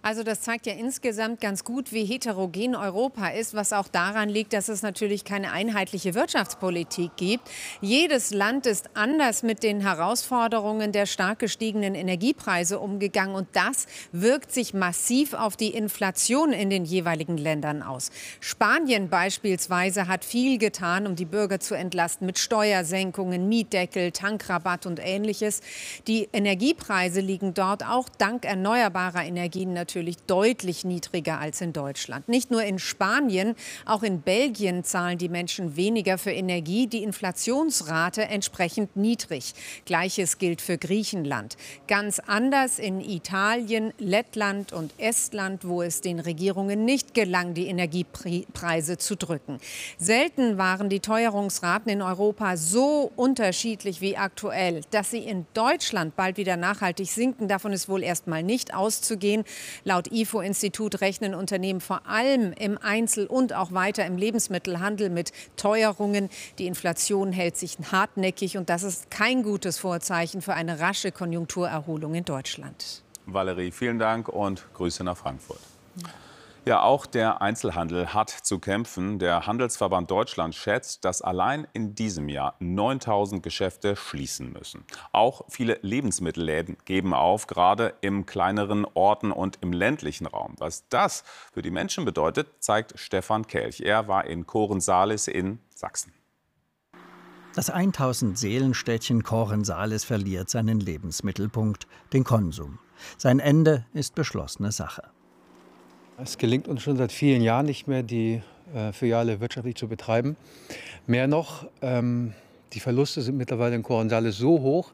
Also 0.01 0.23
das 0.23 0.41
zeigt 0.41 0.65
ja 0.65 0.73
insgesamt 0.73 1.41
ganz 1.41 1.65
gut, 1.65 1.91
wie 1.91 2.05
heterogen 2.05 2.73
Europa 2.75 3.27
ist, 3.29 3.53
was 3.53 3.73
auch 3.73 3.89
daran 3.89 4.29
liegt, 4.29 4.53
dass 4.53 4.69
es 4.69 4.81
natürlich 4.81 5.25
keine 5.25 5.51
einheitliche 5.51 6.15
Wirtschaftspolitik 6.15 7.11
gibt. 7.17 7.49
Jedes 7.81 8.31
Land 8.33 8.65
ist 8.65 8.91
anders 8.93 9.43
mit 9.43 9.61
den 9.61 9.81
Herausforderungen 9.81 10.93
der 10.93 11.05
stark 11.05 11.39
gestiegenen 11.39 11.95
Energiepreise 11.95 12.79
umgegangen 12.79 13.35
und 13.35 13.49
das 13.53 13.87
wirkt 14.13 14.53
sich 14.53 14.73
massiv 14.73 15.33
auf 15.33 15.57
die 15.57 15.69
Inflation 15.69 16.53
in 16.53 16.69
den 16.69 16.85
jeweiligen 16.85 17.37
Ländern 17.37 17.83
aus. 17.83 18.11
Spanien 18.39 19.09
beispielsweise 19.09 20.07
hat 20.07 20.23
viel 20.23 20.59
getan, 20.59 21.07
um 21.07 21.17
die 21.17 21.25
Bürger 21.25 21.59
zu 21.59 21.75
entlasten 21.75 22.25
mit 22.25 22.39
Steuersenkungen, 22.39 23.49
Mietdeckel, 23.49 24.13
Tankrabatt 24.13 24.85
und 24.85 25.01
ähnliches. 25.03 25.59
Die 26.07 26.29
Energiepreise 26.31 27.19
liegen 27.19 27.53
dort 27.53 27.83
auch 27.83 28.07
dank 28.17 28.45
erneuerbarer 28.45 29.25
Energien 29.25 29.73
natürlich 29.73 29.88
natürlich 29.89 30.17
deutlich 30.27 30.85
niedriger 30.85 31.39
als 31.39 31.61
in 31.61 31.73
Deutschland. 31.73 32.29
Nicht 32.29 32.51
nur 32.51 32.61
in 32.61 32.77
Spanien, 32.77 33.55
auch 33.87 34.03
in 34.03 34.21
Belgien 34.21 34.83
zahlen 34.83 35.17
die 35.17 35.29
Menschen 35.29 35.75
weniger 35.75 36.19
für 36.19 36.29
Energie, 36.29 36.85
die 36.85 37.01
Inflationsrate 37.01 38.21
entsprechend 38.21 38.95
niedrig. 38.95 39.55
Gleiches 39.85 40.37
gilt 40.37 40.61
für 40.61 40.77
Griechenland. 40.77 41.57
Ganz 41.87 42.19
anders 42.19 42.77
in 42.77 43.01
Italien, 43.01 43.91
Lettland 43.97 44.73
und 44.73 44.93
Estland, 44.99 45.65
wo 45.65 45.81
es 45.81 46.01
den 46.01 46.19
Regierungen 46.19 46.85
nicht 46.85 47.15
gelang, 47.15 47.55
die 47.55 47.65
Energiepreise 47.65 48.99
zu 48.99 49.15
drücken. 49.15 49.59
Selten 49.97 50.59
waren 50.59 50.89
die 50.89 50.99
Teuerungsraten 50.99 51.91
in 51.91 52.03
Europa 52.03 52.57
so 52.57 53.11
unterschiedlich 53.15 54.01
wie 54.01 54.17
aktuell. 54.17 54.81
Dass 54.91 55.09
sie 55.09 55.23
in 55.23 55.47
Deutschland 55.55 56.15
bald 56.15 56.37
wieder 56.37 56.57
nachhaltig 56.57 57.07
sinken, 57.07 57.47
davon 57.47 57.73
ist 57.73 57.89
wohl 57.89 58.03
erst 58.03 58.27
mal 58.27 58.43
nicht 58.43 58.75
auszugehen. 58.75 59.45
Laut 59.83 60.11
IFO-Institut 60.11 61.01
rechnen 61.01 61.33
Unternehmen 61.33 61.81
vor 61.81 62.05
allem 62.07 62.53
im 62.53 62.77
Einzel- 62.77 63.27
und 63.27 63.53
auch 63.53 63.71
weiter 63.71 64.05
im 64.05 64.17
Lebensmittelhandel 64.17 65.09
mit 65.09 65.31
Teuerungen. 65.57 66.29
Die 66.57 66.67
Inflation 66.67 67.31
hält 67.31 67.57
sich 67.57 67.77
hartnäckig 67.91 68.57
und 68.57 68.69
das 68.69 68.83
ist 68.83 69.11
kein 69.11 69.43
gutes 69.43 69.77
Vorzeichen 69.77 70.41
für 70.41 70.53
eine 70.53 70.79
rasche 70.79 71.11
Konjunkturerholung 71.11 72.15
in 72.15 72.25
Deutschland. 72.25 73.03
Valerie, 73.25 73.71
vielen 73.71 73.99
Dank 73.99 74.27
und 74.29 74.65
Grüße 74.73 75.03
nach 75.03 75.17
Frankfurt. 75.17 75.59
Ja, 76.69 76.83
auch 76.83 77.07
der 77.07 77.41
Einzelhandel 77.41 78.13
hat 78.13 78.29
zu 78.29 78.59
kämpfen. 78.59 79.17
Der 79.17 79.47
Handelsverband 79.47 80.11
Deutschland 80.11 80.53
schätzt, 80.53 81.03
dass 81.03 81.23
allein 81.23 81.67
in 81.73 81.95
diesem 81.95 82.29
Jahr 82.29 82.57
9000 82.59 83.41
Geschäfte 83.41 83.95
schließen 83.95 84.53
müssen. 84.53 84.83
Auch 85.11 85.45
viele 85.49 85.79
Lebensmittelläden 85.81 86.77
geben 86.85 87.15
auf, 87.15 87.47
gerade 87.47 87.95
im 88.01 88.27
kleineren 88.27 88.85
Orten 88.93 89.31
und 89.31 89.57
im 89.61 89.73
ländlichen 89.73 90.27
Raum. 90.27 90.53
Was 90.59 90.87
das 90.89 91.23
für 91.51 91.63
die 91.63 91.71
Menschen 91.71 92.05
bedeutet, 92.05 92.47
zeigt 92.59 92.99
Stefan 92.99 93.47
Kelch. 93.47 93.81
Er 93.81 94.07
war 94.07 94.25
in 94.25 94.45
Korensalis 94.45 95.27
in 95.27 95.57
Sachsen. 95.73 96.13
Das 97.55 97.71
1000 97.71 98.37
Seelenstädtchen 98.37 99.23
Korensalis 99.23 100.03
verliert 100.03 100.51
seinen 100.51 100.79
Lebensmittelpunkt, 100.79 101.87
den 102.13 102.23
Konsum. 102.23 102.77
Sein 103.17 103.39
Ende 103.39 103.87
ist 103.95 104.13
beschlossene 104.13 104.71
Sache. 104.71 105.09
Es 106.21 106.37
gelingt 106.37 106.67
uns 106.67 106.81
schon 106.81 106.97
seit 106.97 107.13
vielen 107.13 107.41
Jahren 107.41 107.65
nicht 107.65 107.87
mehr, 107.87 108.03
die 108.03 108.41
äh, 108.75 108.91
Filiale 108.91 109.39
wirtschaftlich 109.39 109.75
zu 109.75 109.87
betreiben. 109.87 110.35
Mehr 111.07 111.27
noch, 111.27 111.67
ähm, 111.81 112.33
die 112.73 112.81
Verluste 112.81 113.21
sind 113.21 113.37
mittlerweile 113.37 113.75
in 113.75 113.83
Korensales 113.83 114.37
so 114.37 114.59
hoch, 114.59 114.91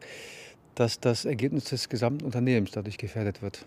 dass 0.76 1.00
das 1.00 1.26
Ergebnis 1.26 1.66
des 1.66 1.90
gesamten 1.90 2.26
Unternehmens 2.26 2.72
dadurch 2.72 2.98
gefährdet 2.98 3.42
wird. 3.42 3.66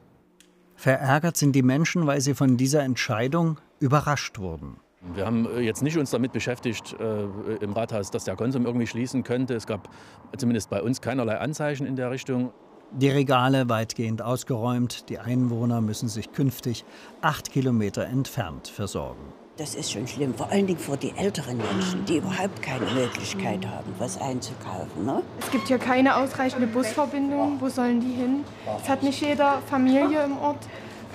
Verärgert 0.77 1.37
sind 1.37 1.53
die 1.57 1.62
Menschen, 1.62 2.07
weil 2.07 2.21
sie 2.21 2.35
von 2.35 2.57
dieser 2.57 2.85
Entscheidung 2.85 3.59
überrascht 3.81 4.38
wurden. 4.38 4.77
Wir 5.15 5.27
haben 5.27 5.47
äh, 5.47 5.61
jetzt 5.61 5.83
nicht 5.83 5.99
uns 5.99 6.11
damit 6.11 6.33
beschäftigt 6.33 6.95
äh, 7.00 7.25
im 7.61 7.73
Rathaus, 7.73 8.12
dass 8.12 8.23
der 8.23 8.37
Konsum 8.37 8.67
irgendwie 8.67 8.87
schließen 8.87 9.25
könnte. 9.25 9.55
Es 9.55 9.67
gab 9.67 9.88
zumindest 10.37 10.71
bei 10.71 10.81
uns 10.81 11.00
keinerlei 11.00 11.38
Anzeichen 11.38 11.87
in 11.87 11.97
der 11.97 12.12
Richtung. 12.12 12.53
Die 12.90 13.11
Regale 13.11 13.68
weitgehend 13.68 14.23
ausgeräumt. 14.23 15.09
Die 15.11 15.18
Einwohner 15.18 15.80
müssen 15.80 16.09
sich 16.09 16.33
künftig 16.33 16.85
acht 17.21 17.52
Kilometer 17.52 18.07
entfernt 18.07 18.68
versorgen. 18.68 19.21
Das 19.59 19.75
ist 19.75 19.90
schon 19.90 20.07
schlimm, 20.07 20.35
vor 20.35 20.50
allen 20.50 20.68
Dingen 20.68 20.78
für 20.78 20.97
die 20.97 21.12
älteren 21.16 21.59
Menschen, 21.59 22.04
die 22.04 22.18
überhaupt 22.18 22.62
keine 22.62 22.87
Möglichkeit 22.92 23.66
haben, 23.66 23.92
was 23.99 24.18
einzukaufen. 24.21 25.04
Ne? 25.04 25.23
Es 25.40 25.50
gibt 25.50 25.66
hier 25.66 25.78
keine 25.78 26.16
ausreichende 26.16 26.68
Busverbindung. 26.68 27.61
Wo 27.61 27.68
sollen 27.68 28.00
die 28.00 28.12
hin? 28.12 28.45
Es 28.80 28.88
hat 28.88 29.02
nicht 29.02 29.21
jeder 29.21 29.61
Familie 29.62 30.23
im 30.25 30.38
Ort. 30.38 30.68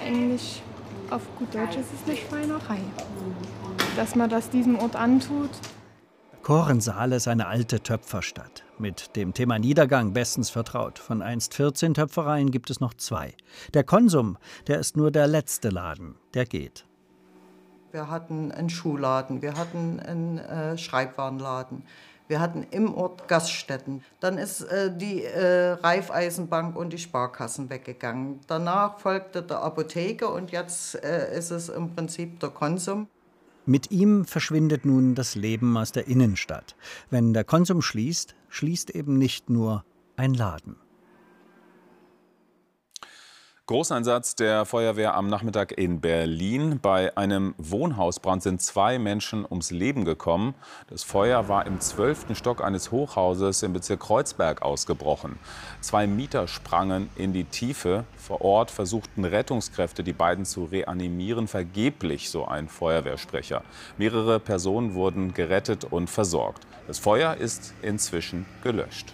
Eigentlich, 0.05 0.61
auf 1.09 1.21
gut 1.39 1.55
Deutsch, 1.55 1.77
ist 1.77 1.87
es 1.93 2.07
eine 2.07 2.17
Schweinerei. 2.17 2.79
Dass 3.95 4.13
man 4.15 4.29
das 4.29 4.49
diesem 4.49 4.77
Ort 4.77 4.97
antut. 4.97 5.49
Korensaal 6.41 7.13
ist 7.13 7.29
eine 7.29 7.47
alte 7.47 7.79
Töpferstadt. 7.81 8.62
Mit 8.79 9.15
dem 9.15 9.33
Thema 9.33 9.59
Niedergang 9.59 10.13
bestens 10.13 10.49
vertraut. 10.49 10.97
Von 10.97 11.21
einst 11.21 11.53
14 11.53 11.93
Töpfereien 11.93 12.49
gibt 12.49 12.71
es 12.71 12.79
noch 12.79 12.95
zwei. 12.95 13.35
Der 13.73 13.83
Konsum, 13.83 14.37
der 14.67 14.79
ist 14.79 14.97
nur 14.97 15.11
der 15.11 15.27
letzte 15.27 15.69
Laden, 15.69 16.15
der 16.33 16.45
geht. 16.45 16.85
Wir 17.91 18.09
hatten 18.09 18.51
einen 18.51 18.71
Schuhladen, 18.71 19.43
wir 19.43 19.53
hatten 19.55 19.99
einen 19.99 20.39
äh, 20.39 20.75
Schreibwarenladen, 20.79 21.83
wir 22.27 22.39
hatten 22.39 22.65
im 22.71 22.95
Ort 22.95 23.27
Gaststätten. 23.27 24.03
Dann 24.19 24.39
ist 24.39 24.61
äh, 24.61 24.89
die 24.91 25.23
äh, 25.23 25.73
Raiffeisenbank 25.73 26.75
und 26.75 26.91
die 26.91 26.97
Sparkassen 26.97 27.69
weggegangen. 27.69 28.39
Danach 28.47 28.99
folgte 28.99 29.43
der 29.43 29.61
Apotheke 29.61 30.27
und 30.27 30.51
jetzt 30.51 30.95
äh, 31.03 31.37
ist 31.37 31.51
es 31.51 31.69
im 31.69 31.93
Prinzip 31.93 32.39
der 32.39 32.49
Konsum. 32.49 33.07
Mit 33.65 33.91
ihm 33.91 34.25
verschwindet 34.25 34.85
nun 34.85 35.15
das 35.15 35.35
Leben 35.35 35.77
aus 35.77 35.93
der 35.93 36.07
Innenstadt. 36.07 36.75
Wenn 37.09 37.33
der 37.33 37.45
Konsum 37.45 37.81
schließt, 37.81 38.35
schließt 38.49 38.89
eben 38.89 39.17
nicht 39.17 39.49
nur 39.49 39.85
ein 40.17 40.33
Laden. 40.33 40.75
Großeinsatz 43.65 44.35
der 44.35 44.65
Feuerwehr 44.65 45.15
am 45.15 45.29
Nachmittag 45.29 45.71
in 45.71 46.01
Berlin. 46.01 46.81
Bei 46.81 47.15
einem 47.15 47.55
Wohnhausbrand 47.57 48.43
sind 48.43 48.61
zwei 48.61 48.99
Menschen 48.99 49.45
ums 49.49 49.71
Leben 49.71 50.03
gekommen. 50.03 50.53
Das 50.89 51.03
Feuer 51.03 51.47
war 51.47 51.65
im 51.65 51.79
zwölften 51.79 52.35
Stock 52.35 52.61
eines 52.61 52.91
Hochhauses 52.91 53.63
im 53.63 53.71
Bezirk 53.71 54.01
Kreuzberg 54.01 54.63
ausgebrochen. 54.63 55.39
Zwei 55.79 56.07
Mieter 56.07 56.49
sprangen 56.49 57.09
in 57.15 57.31
die 57.31 57.45
Tiefe. 57.45 58.03
Vor 58.17 58.41
Ort 58.41 58.69
versuchten 58.69 59.23
Rettungskräfte, 59.23 60.03
die 60.03 60.11
beiden 60.11 60.43
zu 60.43 60.65
reanimieren. 60.65 61.47
Vergeblich, 61.47 62.29
so 62.29 62.43
ein 62.43 62.67
Feuerwehrsprecher. 62.67 63.63
Mehrere 63.97 64.41
Personen 64.41 64.93
wurden 64.93 65.33
gerettet 65.33 65.85
und 65.85 66.09
versorgt. 66.09 66.67
Das 66.87 66.99
Feuer 66.99 67.35
ist 67.35 67.73
inzwischen 67.81 68.45
gelöscht. 68.61 69.13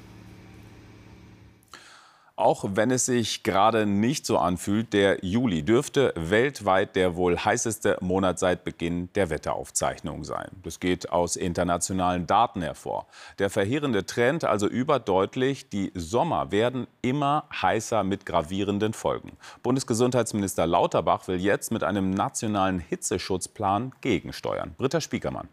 Auch 2.40 2.64
wenn 2.76 2.90
es 2.90 3.06
sich 3.06 3.44
gerade 3.44 3.86
nicht 3.86 4.26
so 4.26 4.38
anfühlt, 4.38 4.94
der 4.94 5.26
Juli 5.26 5.62
dürfte 5.62 6.14
weltweit 6.16 6.96
der 6.96 7.18
wohl 7.18 7.38
heißeste 7.38 7.98
Monat 8.00 8.40
seit 8.40 8.64
Beginn 8.64 9.12
der 9.12 9.30
Wetteraufzeichnung 9.30 10.24
sein. 10.24 10.48
Das 10.64 10.80
geht 10.80 11.10
aus 11.12 11.36
internationalen 11.36 12.28
Daten 12.28 12.62
hervor. 12.62 13.08
Der 13.40 13.50
verheerende 13.50 14.06
Trend 14.06 14.46
also 14.46 14.68
überdeutlich, 14.68 15.68
die 15.68 15.92
Sommer 15.96 16.50
werden 16.54 16.88
immer 17.02 17.44
heißer 17.62 18.06
mit 18.06 18.26
gravierenden 18.26 18.94
Folgen. 18.94 19.34
Bundesgesundheitsminister 19.62 20.66
Lauterbach 20.66 21.28
will 21.28 21.42
jetzt 21.42 21.74
mit 21.74 21.84
einem 21.84 22.10
nationalen 22.10 22.80
Hitzeschutzplan 22.80 23.92
gegensteuern. 24.00 24.76
Britta 24.78 25.02
Spiekermann. 25.02 25.50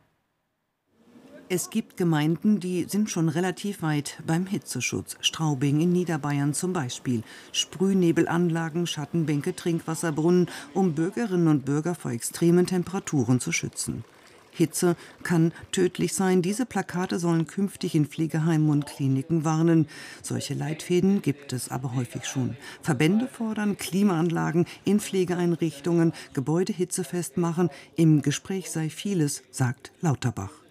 Es 1.48 1.70
gibt 1.70 1.96
Gemeinden, 1.96 2.58
die 2.58 2.86
sind 2.88 3.08
schon 3.08 3.28
relativ 3.28 3.80
weit 3.80 4.20
beim 4.26 4.46
Hitzeschutz. 4.46 5.16
Straubing 5.20 5.80
in 5.80 5.92
Niederbayern 5.92 6.54
zum 6.54 6.72
Beispiel. 6.72 7.22
Sprühnebelanlagen, 7.52 8.88
Schattenbänke, 8.88 9.54
Trinkwasserbrunnen, 9.54 10.48
um 10.74 10.94
Bürgerinnen 10.94 11.46
und 11.46 11.64
Bürger 11.64 11.94
vor 11.94 12.10
extremen 12.10 12.66
Temperaturen 12.66 13.38
zu 13.38 13.52
schützen. 13.52 14.02
Hitze 14.50 14.96
kann 15.22 15.52
tödlich 15.70 16.14
sein. 16.14 16.42
Diese 16.42 16.66
Plakate 16.66 17.20
sollen 17.20 17.46
künftig 17.46 17.94
in 17.94 18.06
Pflegeheimen 18.06 18.68
und 18.68 18.86
Kliniken 18.86 19.44
warnen. 19.44 19.86
Solche 20.22 20.54
Leitfäden 20.54 21.22
gibt 21.22 21.52
es 21.52 21.70
aber 21.70 21.94
häufig 21.94 22.24
schon. 22.24 22.56
Verbände 22.82 23.28
fordern 23.28 23.76
Klimaanlagen 23.76 24.66
in 24.84 24.98
Pflegeeinrichtungen, 24.98 26.12
Gebäude 26.32 26.72
hitzefest 26.72 27.36
machen. 27.36 27.70
Im 27.94 28.22
Gespräch 28.22 28.72
sei 28.72 28.90
vieles, 28.90 29.44
sagt 29.52 29.92
Lauterbach. 30.00 30.65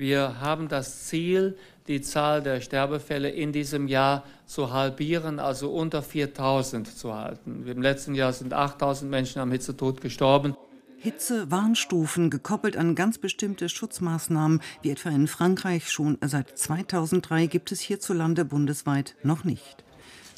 Wir 0.00 0.40
haben 0.40 0.68
das 0.68 1.08
Ziel, 1.08 1.58
die 1.86 2.00
Zahl 2.00 2.42
der 2.42 2.62
Sterbefälle 2.62 3.28
in 3.28 3.52
diesem 3.52 3.86
Jahr 3.86 4.24
zu 4.46 4.72
halbieren, 4.72 5.38
also 5.38 5.70
unter 5.70 6.00
4000 6.00 6.88
zu 6.88 7.14
halten. 7.14 7.66
Im 7.66 7.82
letzten 7.82 8.14
Jahr 8.14 8.32
sind 8.32 8.54
8000 8.54 9.10
Menschen 9.10 9.40
am 9.40 9.52
Hitzetod 9.52 10.00
gestorben. 10.00 10.56
Hitze-Warnstufen 10.96 12.30
gekoppelt 12.30 12.78
an 12.78 12.94
ganz 12.94 13.18
bestimmte 13.18 13.68
Schutzmaßnahmen, 13.68 14.62
wie 14.80 14.88
etwa 14.88 15.10
in 15.10 15.26
Frankreich 15.26 15.90
schon 15.90 16.16
seit 16.22 16.56
2003, 16.58 17.46
gibt 17.46 17.70
es 17.70 17.80
hierzulande 17.80 18.46
bundesweit 18.46 19.16
noch 19.22 19.44
nicht. 19.44 19.84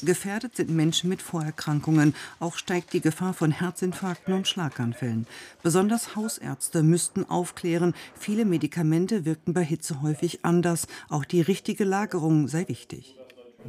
Gefährdet 0.01 0.55
sind 0.55 0.69
Menschen 0.69 1.09
mit 1.09 1.21
Vorerkrankungen. 1.21 2.15
Auch 2.39 2.57
steigt 2.57 2.93
die 2.93 3.01
Gefahr 3.01 3.33
von 3.33 3.51
Herzinfarkten 3.51 4.33
und 4.33 4.47
Schlaganfällen. 4.47 5.27
Besonders 5.61 6.15
Hausärzte 6.15 6.83
müssten 6.83 7.23
aufklären. 7.29 7.93
Viele 8.15 8.45
Medikamente 8.45 9.25
wirken 9.25 9.53
bei 9.53 9.63
Hitze 9.63 10.01
häufig 10.01 10.39
anders. 10.43 10.87
Auch 11.09 11.25
die 11.25 11.41
richtige 11.41 11.83
Lagerung 11.83 12.47
sei 12.47 12.67
wichtig. 12.67 13.17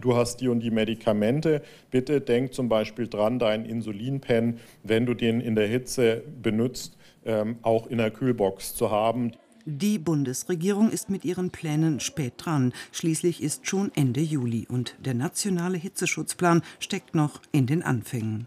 Du 0.01 0.17
hast 0.17 0.41
die 0.41 0.49
und 0.49 0.61
die 0.61 0.71
Medikamente. 0.71 1.63
Bitte 1.91 2.21
denk 2.21 2.53
zum 2.53 2.69
Beispiel 2.69 3.07
dran, 3.07 3.39
deinen 3.39 3.65
Insulinpen, 3.65 4.59
wenn 4.83 5.07
du 5.07 5.15
den 5.15 5.41
in 5.41 5.55
der 5.55 5.69
Hitze 5.69 6.23
benutzt, 6.43 6.97
ähm, 7.25 7.59
auch 7.63 7.87
in 7.87 7.99
der 7.99 8.11
Kühlbox 8.11 8.75
zu 8.75 8.91
haben. 8.91 9.33
Die 9.67 9.99
Bundesregierung 9.99 10.91
ist 10.91 11.09
mit 11.09 11.25
ihren 11.25 11.51
Plänen 11.51 11.99
spät 11.99 12.35
dran. 12.37 12.75
Schließlich 12.93 13.43
ist 13.43 13.67
schon 13.67 13.91
Ende 13.95 14.21
Juli 14.21 14.67
und 14.69 14.95
der 14.99 15.15
nationale 15.15 15.79
Hitzeschutzplan 15.79 16.63
steckt 16.81 17.15
noch 17.15 17.41
in 17.51 17.67
den 17.67 17.83
Anfängen. 17.83 18.47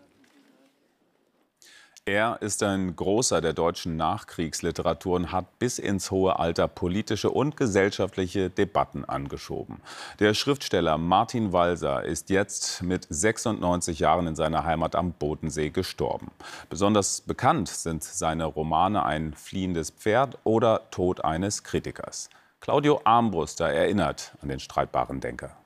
Er 2.07 2.41
ist 2.41 2.63
ein 2.63 2.95
großer 2.95 3.41
der 3.41 3.51
deutschen 3.51 3.97
Nachkriegsliteratur 3.97 5.17
und 5.17 5.33
hat 5.33 5.59
bis 5.59 5.77
ins 5.77 6.09
hohe 6.09 6.39
Alter 6.39 6.69
politische 6.69 7.29
und 7.29 7.57
gesellschaftliche 7.57 8.49
Debatten 8.49 9.03
angeschoben. 9.03 9.81
Der 10.19 10.33
Schriftsteller 10.33 10.97
Martin 10.97 11.51
Walser 11.51 12.05
ist 12.05 12.29
jetzt 12.29 12.81
mit 12.81 13.05
96 13.09 13.99
Jahren 13.99 14.25
in 14.25 14.37
seiner 14.37 14.63
Heimat 14.63 14.95
am 14.95 15.11
Bodensee 15.11 15.69
gestorben. 15.69 16.31
Besonders 16.69 17.19
bekannt 17.19 17.67
sind 17.67 18.05
seine 18.05 18.45
Romane 18.45 19.03
Ein 19.03 19.33
fliehendes 19.33 19.89
Pferd 19.89 20.37
oder 20.45 20.89
Tod 20.91 21.25
eines 21.25 21.65
Kritikers. 21.65 22.29
Claudio 22.61 23.01
Armbruster 23.03 23.67
erinnert 23.67 24.31
an 24.41 24.47
den 24.47 24.61
streitbaren 24.61 25.19
Denker. 25.19 25.57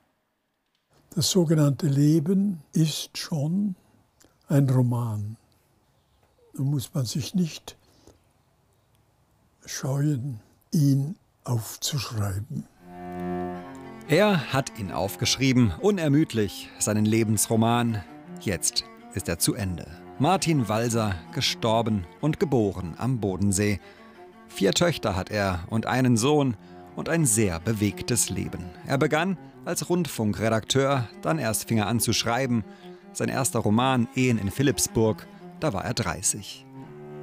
Das 1.14 1.30
sogenannte 1.30 1.86
Leben 1.86 2.62
ist 2.72 3.16
schon 3.16 3.76
ein 4.48 4.68
Roman. 4.68 5.36
Da 6.54 6.62
muss 6.62 6.92
man 6.92 7.06
sich 7.06 7.34
nicht 7.34 7.76
scheuen, 9.64 10.40
ihn 10.70 11.16
aufzuschreiben. 11.44 12.66
Er 14.08 14.52
hat 14.52 14.78
ihn 14.78 14.92
aufgeschrieben, 14.92 15.72
unermüdlich, 15.80 16.68
seinen 16.78 17.06
Lebensroman. 17.06 18.04
Jetzt 18.40 18.84
ist 19.14 19.28
er 19.28 19.38
zu 19.38 19.54
Ende. 19.54 19.86
Martin 20.18 20.68
Walser, 20.68 21.14
gestorben 21.32 22.04
und 22.20 22.38
geboren 22.38 22.94
am 22.98 23.18
Bodensee. 23.18 23.80
Vier 24.48 24.72
Töchter 24.72 25.16
hat 25.16 25.30
er 25.30 25.64
und 25.70 25.86
einen 25.86 26.18
Sohn 26.18 26.56
und 26.96 27.08
ein 27.08 27.24
sehr 27.24 27.60
bewegtes 27.60 28.28
Leben. 28.28 28.70
Er 28.86 28.98
begann 28.98 29.38
als 29.64 29.88
Rundfunkredakteur, 29.88 31.08
dann 31.22 31.38
erst 31.38 31.68
fing 31.68 31.78
er 31.78 31.86
an 31.86 32.00
zu 32.00 32.12
schreiben. 32.12 32.62
Sein 33.14 33.30
erster 33.30 33.60
Roman 33.60 34.06
Ehen 34.14 34.36
in 34.36 34.50
Philippsburg 34.50 35.26
da 35.62 35.72
war 35.72 35.84
er 35.84 35.94
30. 35.94 36.66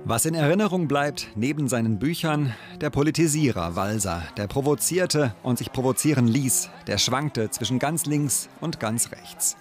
Was 0.06 0.25
in 0.25 0.34
Erinnerung 0.34 0.88
bleibt, 0.88 1.28
neben 1.36 1.67
seinen 1.67 1.99
Büchern, 1.99 2.56
der 2.80 2.89
Politisierer 2.89 3.75
Walser, 3.75 4.23
der 4.38 4.47
provozierte 4.47 5.36
und 5.43 5.58
sich 5.58 5.71
provozieren 5.73 6.28
ließ, 6.28 6.69
der 6.88 6.97
schwankte 6.97 7.49
zwischen 7.52 7.80
ganz 7.80 8.06
links 8.06 8.49
und 8.62 8.80
ganz 8.80 9.12
rechts. 9.12 9.58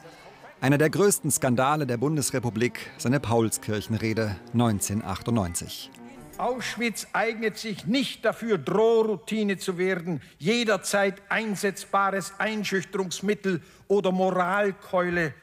Einer 0.60 0.78
der 0.78 0.90
größten 0.90 1.30
Skandale 1.30 1.86
der 1.86 1.96
Bundesrepublik, 1.96 2.90
seine 2.98 3.20
Paulskirchenrede 3.20 4.36
1998. 4.52 5.90
Auschwitz 6.38 7.08
eignet 7.12 7.58
sich 7.58 7.86
nicht 7.86 8.24
dafür, 8.24 8.58
Drohroutine 8.58 9.58
zu 9.58 9.76
werden, 9.76 10.20
jederzeit 10.38 11.20
einsetzbares 11.28 12.34
Einschüchterungsmittel 12.38 13.60
oder 13.88 14.12
Moralkeule 14.12 15.34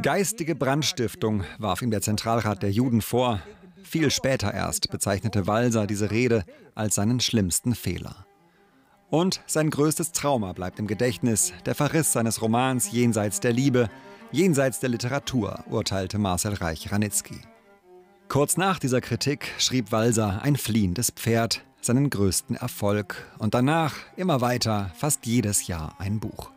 Geistige 0.00 0.54
Brandstiftung 0.54 1.44
warf 1.58 1.82
ihm 1.82 1.90
der 1.90 2.02
Zentralrat 2.02 2.62
der 2.62 2.70
Juden 2.70 3.02
vor. 3.02 3.40
Viel 3.82 4.10
später 4.10 4.54
erst 4.54 4.90
bezeichnete 4.90 5.46
Walser 5.46 5.86
diese 5.86 6.10
Rede 6.10 6.44
als 6.74 6.94
seinen 6.94 7.20
schlimmsten 7.20 7.74
Fehler. 7.74 8.26
Und 9.08 9.40
sein 9.46 9.70
größtes 9.70 10.12
Trauma 10.12 10.52
bleibt 10.52 10.78
im 10.78 10.86
Gedächtnis, 10.86 11.52
der 11.66 11.74
Verriss 11.74 12.12
seines 12.12 12.40
Romans 12.42 12.92
Jenseits 12.92 13.40
der 13.40 13.52
Liebe, 13.52 13.90
jenseits 14.30 14.78
der 14.78 14.90
Literatur, 14.90 15.64
urteilte 15.68 16.18
Marcel 16.18 16.54
Reich-Ranitzky. 16.54 17.40
Kurz 18.28 18.56
nach 18.56 18.78
dieser 18.78 19.00
Kritik 19.00 19.48
schrieb 19.58 19.90
Walser 19.90 20.42
ein 20.42 20.54
fliehendes 20.54 21.10
Pferd, 21.10 21.64
seinen 21.80 22.10
größten 22.10 22.54
Erfolg, 22.54 23.26
und 23.38 23.54
danach 23.54 23.96
immer 24.16 24.40
weiter, 24.40 24.92
fast 24.94 25.26
jedes 25.26 25.66
Jahr 25.66 25.96
ein 25.98 26.20
Buch. 26.20 26.52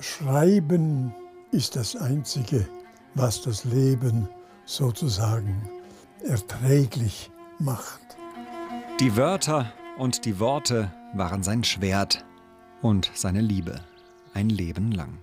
Schreiben 0.00 1.14
ist 1.52 1.76
das 1.76 1.94
Einzige, 1.94 2.66
was 3.14 3.42
das 3.42 3.64
Leben 3.64 4.28
sozusagen 4.64 5.68
erträglich 6.26 7.30
macht. 7.58 8.00
Die 9.00 9.16
Wörter 9.16 9.70
und 9.98 10.24
die 10.24 10.40
Worte 10.40 10.90
waren 11.14 11.42
sein 11.42 11.62
Schwert 11.62 12.24
und 12.80 13.10
seine 13.14 13.42
Liebe 13.42 13.80
ein 14.34 14.48
Leben 14.48 14.92
lang. 14.92 15.18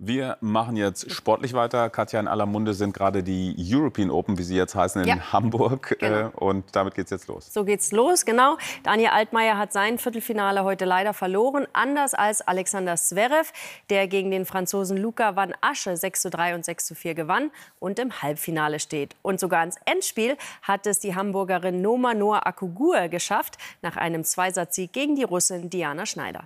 Wir 0.00 0.36
machen 0.40 0.76
jetzt 0.76 1.10
sportlich 1.10 1.54
weiter. 1.54 1.90
Katja, 1.90 2.20
in 2.20 2.28
aller 2.28 2.46
Munde 2.46 2.72
sind 2.72 2.94
gerade 2.94 3.24
die 3.24 3.56
European 3.58 4.12
Open, 4.12 4.38
wie 4.38 4.44
sie 4.44 4.54
jetzt 4.54 4.76
heißen, 4.76 5.02
in 5.02 5.08
ja, 5.08 5.32
Hamburg. 5.32 5.96
Genau. 5.98 6.28
Äh, 6.28 6.30
und 6.36 6.64
damit 6.76 6.94
geht's 6.94 7.10
jetzt 7.10 7.26
los. 7.26 7.52
So 7.52 7.64
geht's 7.64 7.90
los, 7.90 8.24
genau. 8.24 8.58
Daniel 8.84 9.08
Altmaier 9.08 9.58
hat 9.58 9.72
sein 9.72 9.98
Viertelfinale 9.98 10.62
heute 10.62 10.84
leider 10.84 11.14
verloren. 11.14 11.66
Anders 11.72 12.14
als 12.14 12.46
Alexander 12.46 12.94
Zverev, 12.94 13.52
der 13.90 14.06
gegen 14.06 14.30
den 14.30 14.46
Franzosen 14.46 14.98
Luca 14.98 15.34
van 15.34 15.52
Asche 15.62 15.96
6 15.96 16.22
zu 16.22 16.30
3 16.30 16.54
und 16.54 16.64
6 16.64 16.86
zu 16.86 16.94
4 16.94 17.14
gewann 17.14 17.50
und 17.80 17.98
im 17.98 18.22
Halbfinale 18.22 18.78
steht. 18.78 19.16
Und 19.22 19.40
sogar 19.40 19.64
ins 19.64 19.78
Endspiel 19.84 20.36
hat 20.62 20.86
es 20.86 21.00
die 21.00 21.16
Hamburgerin 21.16 21.82
Noma 21.82 22.14
Noah 22.14 22.46
Akugur 22.46 23.08
geschafft, 23.08 23.58
nach 23.82 23.96
einem 23.96 24.22
Zweisatz-Sieg 24.22 24.92
gegen 24.92 25.16
die 25.16 25.24
Russin 25.24 25.70
Diana 25.70 26.06
Schneider. 26.06 26.44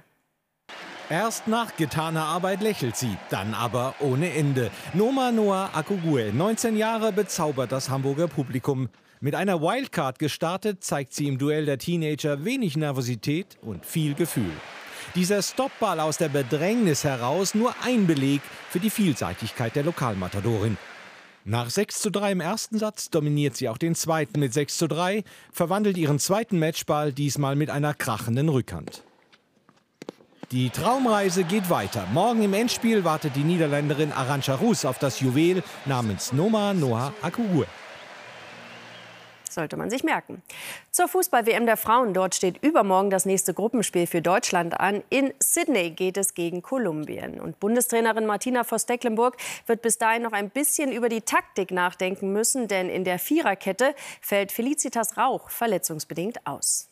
Erst 1.12 1.46
nach 1.46 1.76
getaner 1.76 2.24
Arbeit 2.24 2.62
lächelt 2.62 2.96
sie, 2.96 3.18
dann 3.28 3.52
aber 3.52 3.96
ohne 4.00 4.32
Ende. 4.32 4.70
Noma 4.94 5.30
Noah 5.30 5.68
Akugue, 5.74 6.32
19 6.32 6.74
Jahre, 6.74 7.12
bezaubert 7.12 7.70
das 7.70 7.90
Hamburger 7.90 8.28
Publikum. 8.28 8.88
Mit 9.20 9.34
einer 9.34 9.60
Wildcard 9.60 10.18
gestartet, 10.18 10.82
zeigt 10.82 11.12
sie 11.12 11.28
im 11.28 11.36
Duell 11.36 11.66
der 11.66 11.76
Teenager 11.76 12.46
wenig 12.46 12.78
Nervosität 12.78 13.58
und 13.60 13.84
viel 13.84 14.14
Gefühl. 14.14 14.54
Dieser 15.14 15.42
Stoppball 15.42 16.00
aus 16.00 16.16
der 16.16 16.30
Bedrängnis 16.30 17.04
heraus 17.04 17.54
nur 17.54 17.74
ein 17.84 18.06
Beleg 18.06 18.40
für 18.70 18.80
die 18.80 18.88
Vielseitigkeit 18.88 19.76
der 19.76 19.84
Lokalmatadorin. 19.84 20.78
Nach 21.44 21.68
6 21.68 22.00
zu 22.00 22.10
3 22.10 22.32
im 22.32 22.40
ersten 22.40 22.78
Satz 22.78 23.10
dominiert 23.10 23.54
sie 23.54 23.68
auch 23.68 23.76
den 23.76 23.94
zweiten 23.94 24.40
mit 24.40 24.54
6 24.54 24.78
zu 24.78 24.88
3, 24.88 25.24
verwandelt 25.52 25.98
ihren 25.98 26.18
zweiten 26.18 26.58
Matchball 26.58 27.12
diesmal 27.12 27.54
mit 27.54 27.68
einer 27.68 27.92
krachenden 27.92 28.48
Rückhand. 28.48 29.04
Die 30.52 30.68
Traumreise 30.68 31.44
geht 31.44 31.70
weiter. 31.70 32.06
Morgen 32.12 32.42
im 32.42 32.52
Endspiel 32.52 33.04
wartet 33.04 33.36
die 33.36 33.42
Niederländerin 33.42 34.12
Arantxa 34.12 34.54
Rus 34.56 34.84
auf 34.84 34.98
das 34.98 35.20
Juwel 35.20 35.62
namens 35.86 36.32
Noma 36.34 36.74
Noah 36.74 37.14
Akugue 37.22 37.66
sollte 39.52 39.76
man 39.76 39.90
sich 39.90 40.02
merken. 40.02 40.42
Zur 40.90 41.08
Fußball-WM 41.08 41.66
der 41.66 41.76
Frauen. 41.76 42.14
Dort 42.14 42.34
steht 42.34 42.62
übermorgen 42.64 43.10
das 43.10 43.26
nächste 43.26 43.54
Gruppenspiel 43.54 44.06
für 44.06 44.22
Deutschland 44.22 44.80
an. 44.80 45.02
In 45.10 45.32
Sydney 45.40 45.90
geht 45.90 46.16
es 46.16 46.34
gegen 46.34 46.62
Kolumbien. 46.62 47.40
Und 47.40 47.60
Bundestrainerin 47.60 48.26
Martina 48.26 48.64
Voss-Tecklenburg 48.64 49.36
wird 49.66 49.82
bis 49.82 49.98
dahin 49.98 50.22
noch 50.22 50.32
ein 50.32 50.50
bisschen 50.50 50.92
über 50.92 51.08
die 51.08 51.20
Taktik 51.20 51.70
nachdenken 51.70 52.32
müssen, 52.32 52.68
denn 52.68 52.88
in 52.88 53.04
der 53.04 53.18
Viererkette 53.18 53.94
fällt 54.20 54.52
Felicitas 54.52 55.16
Rauch 55.16 55.50
verletzungsbedingt 55.50 56.46
aus. 56.46 56.91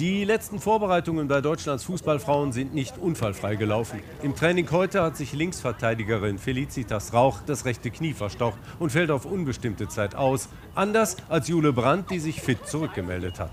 Die 0.00 0.24
letzten 0.24 0.60
Vorbereitungen 0.60 1.28
bei 1.28 1.42
Deutschlands 1.42 1.84
Fußballfrauen 1.84 2.52
sind 2.52 2.72
nicht 2.72 2.96
unfallfrei 2.96 3.56
gelaufen. 3.56 4.00
Im 4.22 4.34
Training 4.34 4.66
heute 4.70 5.02
hat 5.02 5.14
sich 5.14 5.34
Linksverteidigerin 5.34 6.38
Felicitas 6.38 7.12
Rauch 7.12 7.40
das 7.44 7.66
rechte 7.66 7.90
Knie 7.90 8.14
verstaucht 8.14 8.56
und 8.78 8.92
fällt 8.92 9.10
auf 9.10 9.26
unbestimmte 9.26 9.88
Zeit 9.88 10.14
aus. 10.14 10.48
Anders 10.74 11.18
als 11.28 11.48
Jule 11.48 11.74
Brandt, 11.74 12.10
die 12.10 12.18
sich 12.18 12.40
fit 12.40 12.66
zurückgemeldet 12.66 13.38
hat. 13.38 13.50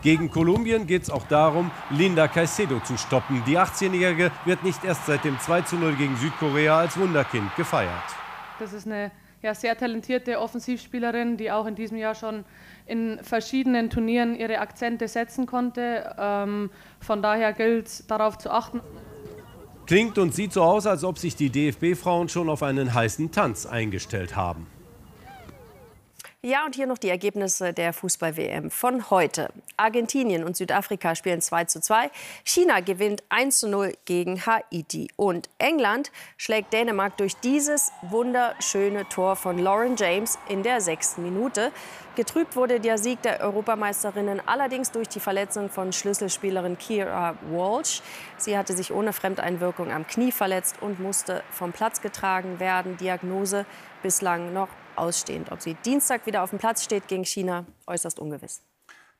Gegen 0.00 0.30
Kolumbien 0.30 0.86
geht 0.86 1.02
es 1.02 1.10
auch 1.10 1.26
darum, 1.26 1.70
Linda 1.90 2.28
Caicedo 2.28 2.80
zu 2.80 2.96
stoppen. 2.96 3.42
Die 3.46 3.58
18-Jährige 3.58 4.32
wird 4.46 4.64
nicht 4.64 4.82
erst 4.84 5.04
seit 5.04 5.22
dem 5.22 5.36
2:0 5.36 5.96
gegen 5.96 6.16
Südkorea 6.16 6.78
als 6.78 6.98
Wunderkind 6.98 7.54
gefeiert. 7.56 7.92
Das 8.58 8.72
ist 8.72 8.86
eine 8.86 9.10
ja, 9.42 9.54
sehr 9.54 9.76
talentierte 9.76 10.40
Offensivspielerin, 10.40 11.36
die 11.36 11.50
auch 11.50 11.66
in 11.66 11.74
diesem 11.74 11.98
Jahr 11.98 12.14
schon 12.14 12.46
in 12.88 13.18
verschiedenen 13.22 13.90
Turnieren 13.90 14.34
ihre 14.34 14.58
Akzente 14.58 15.06
setzen 15.06 15.46
konnte. 15.46 16.14
Ähm, 16.18 16.70
von 17.00 17.22
daher 17.22 17.52
gilt 17.52 17.86
es 17.86 18.06
darauf 18.06 18.38
zu 18.38 18.50
achten. 18.50 18.80
Klingt 19.86 20.18
und 20.18 20.34
sieht 20.34 20.52
so 20.52 20.62
aus, 20.62 20.86
als 20.86 21.04
ob 21.04 21.18
sich 21.18 21.36
die 21.36 21.50
DFB-Frauen 21.50 22.28
schon 22.28 22.48
auf 22.48 22.62
einen 22.62 22.92
heißen 22.92 23.30
Tanz 23.30 23.64
eingestellt 23.64 24.36
haben. 24.36 24.66
Ja, 26.44 26.64
und 26.64 26.76
hier 26.76 26.86
noch 26.86 26.98
die 26.98 27.08
Ergebnisse 27.08 27.72
der 27.72 27.92
Fußball-WM 27.92 28.70
von 28.70 29.10
heute. 29.10 29.48
Argentinien 29.76 30.44
und 30.44 30.56
Südafrika 30.56 31.16
spielen 31.16 31.40
2 31.40 31.64
zu 31.64 31.80
2. 31.80 32.12
China 32.44 32.78
gewinnt 32.78 33.24
1 33.28 33.58
zu 33.58 33.68
0 33.68 33.94
gegen 34.04 34.46
Haiti. 34.46 35.10
Und 35.16 35.48
England 35.58 36.12
schlägt 36.36 36.72
Dänemark 36.72 37.16
durch 37.16 37.34
dieses 37.38 37.90
wunderschöne 38.02 39.08
Tor 39.08 39.34
von 39.34 39.58
Lauren 39.58 39.96
James 39.96 40.38
in 40.48 40.62
der 40.62 40.80
sechsten 40.80 41.24
Minute. 41.24 41.72
Getrübt 42.14 42.54
wurde 42.54 42.78
der 42.78 42.98
Sieg 42.98 43.20
der 43.22 43.40
Europameisterinnen 43.40 44.40
allerdings 44.46 44.92
durch 44.92 45.08
die 45.08 45.18
Verletzung 45.18 45.68
von 45.68 45.92
Schlüsselspielerin 45.92 46.78
Kira 46.78 47.34
Walsh. 47.50 48.00
Sie 48.36 48.56
hatte 48.56 48.74
sich 48.74 48.92
ohne 48.92 49.12
Fremdeinwirkung 49.12 49.90
am 49.90 50.06
Knie 50.06 50.30
verletzt 50.30 50.76
und 50.82 51.00
musste 51.00 51.42
vom 51.50 51.72
Platz 51.72 52.00
getragen 52.00 52.60
werden. 52.60 52.96
Diagnose 52.96 53.66
bislang 54.04 54.52
noch 54.52 54.68
ausstehend. 54.98 55.52
Ob 55.52 55.60
sie 55.60 55.74
Dienstag 55.74 56.26
wieder 56.26 56.42
auf 56.42 56.50
dem 56.50 56.58
Platz 56.58 56.84
steht 56.84 57.08
gegen 57.08 57.24
China, 57.24 57.64
äußerst 57.86 58.18
ungewiss. 58.18 58.62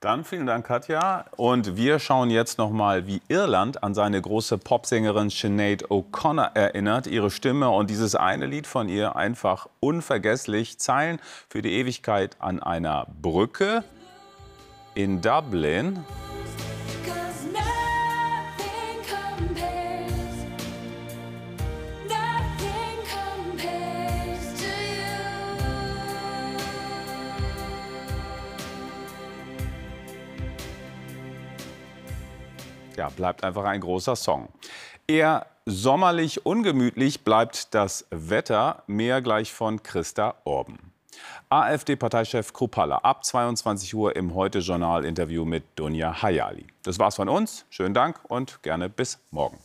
Dann 0.01 0.25
vielen 0.25 0.47
Dank, 0.47 0.65
Katja. 0.65 1.25
Und 1.37 1.77
wir 1.77 1.99
schauen 1.99 2.31
jetzt 2.31 2.57
noch 2.57 2.71
mal, 2.71 3.09
wie 3.09 3.21
Irland 3.27 3.83
an 3.83 3.95
seine 3.95 4.23
große 4.23 4.57
Popsängerin 4.57 5.29
Sinead 5.29 5.87
O'Connor 5.87 6.55
erinnert. 6.55 7.09
Ihre 7.09 7.33
Stimme 7.33 7.71
und 7.71 7.91
dieses 7.91 8.15
eine 8.15 8.47
Lied 8.47 8.69
von 8.69 8.89
ihr 8.89 9.17
einfach 9.17 9.69
unvergesslich. 9.81 10.79
Zeilen 10.79 11.19
für 11.49 11.63
die 11.63 11.73
Ewigkeit 11.73 12.37
an 12.39 12.63
einer 12.63 13.09
Brücke 13.21 13.83
in 14.95 15.21
Dublin. 15.21 16.05
Ja, 32.99 33.09
bleibt 33.09 33.45
einfach 33.45 33.65
ein 33.65 33.81
großer 33.81 34.17
Song. 34.17 34.49
Eher 35.07 35.47
sommerlich 35.65 36.45
ungemütlich 36.45 37.25
bleibt 37.25 37.75
das 37.75 38.07
Wetter, 38.11 38.83
mehr 38.87 39.23
gleich 39.23 39.53
von 39.53 39.83
Christa 39.83 40.35
Orben. 40.45 40.93
AfD-Parteichef 41.49 42.53
Kruppalla 42.53 42.99
ab 42.99 43.25
22 43.25 43.95
Uhr 43.95 44.15
im 44.15 44.35
Heute-Journal-Interview 44.35 45.45
mit 45.45 45.65
Dunja 45.77 46.23
Hayali. 46.23 46.67
Das 46.83 46.99
war's 46.99 47.17
von 47.17 47.29
uns. 47.29 47.65
Schönen 47.71 47.95
Dank 47.95 48.21
und 48.29 48.63
gerne 48.63 48.89
bis 48.89 49.19
morgen. 49.31 49.59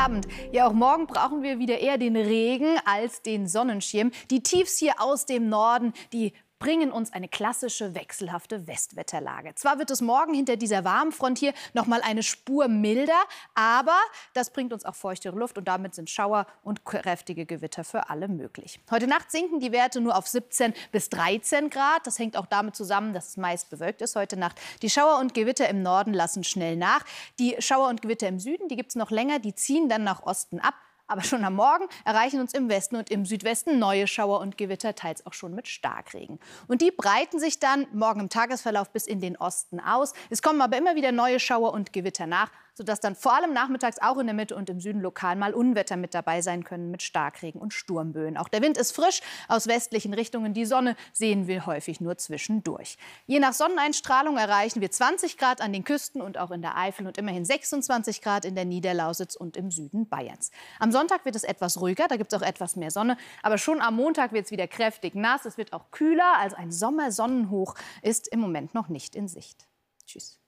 Abend. 0.00 0.26
Ja, 0.50 0.66
auch 0.66 0.72
morgen 0.72 1.06
brauchen 1.06 1.42
wir 1.42 1.58
wieder 1.58 1.78
eher 1.78 1.98
den 1.98 2.16
Regen 2.16 2.78
als 2.86 3.20
den 3.20 3.46
Sonnenschirm. 3.46 4.12
Die 4.30 4.42
Tiefs 4.42 4.78
hier 4.78 4.94
aus 4.98 5.26
dem 5.26 5.50
Norden, 5.50 5.92
die 6.14 6.32
bringen 6.60 6.92
uns 6.92 7.12
eine 7.12 7.26
klassische 7.26 7.94
wechselhafte 7.94 8.66
Westwetterlage. 8.66 9.54
Zwar 9.56 9.78
wird 9.78 9.90
es 9.90 10.02
morgen 10.02 10.34
hinter 10.34 10.56
dieser 10.56 10.84
warmen 10.84 11.10
Front 11.10 11.38
hier 11.38 11.54
noch 11.72 11.86
mal 11.86 12.02
eine 12.02 12.22
Spur 12.22 12.68
milder, 12.68 13.18
aber 13.54 13.96
das 14.34 14.50
bringt 14.50 14.72
uns 14.72 14.84
auch 14.84 14.94
feuchtere 14.94 15.36
Luft 15.36 15.56
und 15.58 15.66
damit 15.66 15.94
sind 15.94 16.10
Schauer 16.10 16.46
und 16.62 16.84
kräftige 16.84 17.46
Gewitter 17.46 17.82
für 17.82 18.10
alle 18.10 18.28
möglich. 18.28 18.78
Heute 18.90 19.06
Nacht 19.06 19.32
sinken 19.32 19.58
die 19.58 19.72
Werte 19.72 20.02
nur 20.02 20.16
auf 20.16 20.28
17 20.28 20.74
bis 20.92 21.08
13 21.08 21.70
Grad. 21.70 22.06
Das 22.06 22.18
hängt 22.18 22.36
auch 22.36 22.46
damit 22.46 22.76
zusammen, 22.76 23.14
dass 23.14 23.30
es 23.30 23.36
meist 23.38 23.70
bewölkt 23.70 24.02
ist 24.02 24.14
heute 24.14 24.36
Nacht. 24.36 24.60
Die 24.82 24.90
Schauer 24.90 25.18
und 25.18 25.32
Gewitter 25.32 25.66
im 25.68 25.82
Norden 25.82 26.12
lassen 26.12 26.44
schnell 26.44 26.76
nach. 26.76 27.04
Die 27.38 27.56
Schauer 27.58 27.88
und 27.88 28.02
Gewitter 28.02 28.28
im 28.28 28.38
Süden, 28.38 28.68
die 28.68 28.76
gibt 28.76 28.90
es 28.90 28.96
noch 28.96 29.10
länger, 29.10 29.38
die 29.38 29.54
ziehen 29.54 29.88
dann 29.88 30.04
nach 30.04 30.24
Osten 30.24 30.60
ab. 30.60 30.74
Aber 31.10 31.24
schon 31.24 31.44
am 31.44 31.56
Morgen 31.56 31.86
erreichen 32.04 32.38
uns 32.38 32.54
im 32.54 32.68
Westen 32.68 32.94
und 32.94 33.10
im 33.10 33.26
Südwesten 33.26 33.80
neue 33.80 34.06
Schauer 34.06 34.38
und 34.38 34.56
Gewitter, 34.56 34.94
teils 34.94 35.26
auch 35.26 35.32
schon 35.32 35.52
mit 35.56 35.66
Starkregen. 35.66 36.38
Und 36.68 36.82
die 36.82 36.92
breiten 36.92 37.40
sich 37.40 37.58
dann 37.58 37.88
morgen 37.92 38.20
im 38.20 38.28
Tagesverlauf 38.28 38.90
bis 38.90 39.08
in 39.08 39.20
den 39.20 39.36
Osten 39.36 39.80
aus. 39.80 40.12
Es 40.30 40.40
kommen 40.40 40.60
aber 40.62 40.78
immer 40.78 40.94
wieder 40.94 41.10
neue 41.10 41.40
Schauer 41.40 41.72
und 41.72 41.92
Gewitter 41.92 42.28
nach 42.28 42.52
sodass 42.80 42.98
dann 42.98 43.14
vor 43.14 43.34
allem 43.34 43.52
nachmittags 43.52 43.98
auch 44.00 44.16
in 44.16 44.26
der 44.26 44.32
Mitte 44.32 44.56
und 44.56 44.70
im 44.70 44.80
Süden 44.80 45.02
lokal 45.02 45.36
mal 45.36 45.52
Unwetter 45.52 45.98
mit 45.98 46.14
dabei 46.14 46.40
sein 46.40 46.64
können 46.64 46.90
mit 46.90 47.02
Starkregen 47.02 47.60
und 47.60 47.74
Sturmböen. 47.74 48.38
Auch 48.38 48.48
der 48.48 48.62
Wind 48.62 48.78
ist 48.78 48.92
frisch 48.92 49.20
aus 49.48 49.66
westlichen 49.66 50.14
Richtungen. 50.14 50.54
Die 50.54 50.64
Sonne 50.64 50.96
sehen 51.12 51.46
wir 51.46 51.66
häufig 51.66 52.00
nur 52.00 52.16
zwischendurch. 52.16 52.96
Je 53.26 53.38
nach 53.38 53.52
Sonneneinstrahlung 53.52 54.38
erreichen 54.38 54.80
wir 54.80 54.90
20 54.90 55.36
Grad 55.36 55.60
an 55.60 55.74
den 55.74 55.84
Küsten 55.84 56.22
und 56.22 56.38
auch 56.38 56.50
in 56.52 56.62
der 56.62 56.78
Eifel 56.78 57.06
und 57.06 57.18
immerhin 57.18 57.44
26 57.44 58.22
Grad 58.22 58.46
in 58.46 58.54
der 58.54 58.64
Niederlausitz 58.64 59.34
und 59.34 59.58
im 59.58 59.70
Süden 59.70 60.08
Bayerns. 60.08 60.50
Am 60.78 60.90
Sonntag 60.90 61.26
wird 61.26 61.36
es 61.36 61.44
etwas 61.44 61.82
ruhiger, 61.82 62.08
da 62.08 62.16
gibt 62.16 62.32
es 62.32 62.40
auch 62.40 62.46
etwas 62.46 62.76
mehr 62.76 62.90
Sonne. 62.90 63.18
Aber 63.42 63.58
schon 63.58 63.82
am 63.82 63.96
Montag 63.96 64.32
wird 64.32 64.46
es 64.46 64.52
wieder 64.52 64.66
kräftig 64.66 65.14
nass. 65.14 65.44
Es 65.44 65.58
wird 65.58 65.74
auch 65.74 65.90
kühler, 65.90 66.38
also 66.38 66.56
ein 66.56 66.72
Sommersonnenhoch 66.72 67.74
ist 68.00 68.26
im 68.28 68.40
Moment 68.40 68.72
noch 68.72 68.88
nicht 68.88 69.14
in 69.14 69.28
Sicht. 69.28 69.68
Tschüss. 70.06 70.39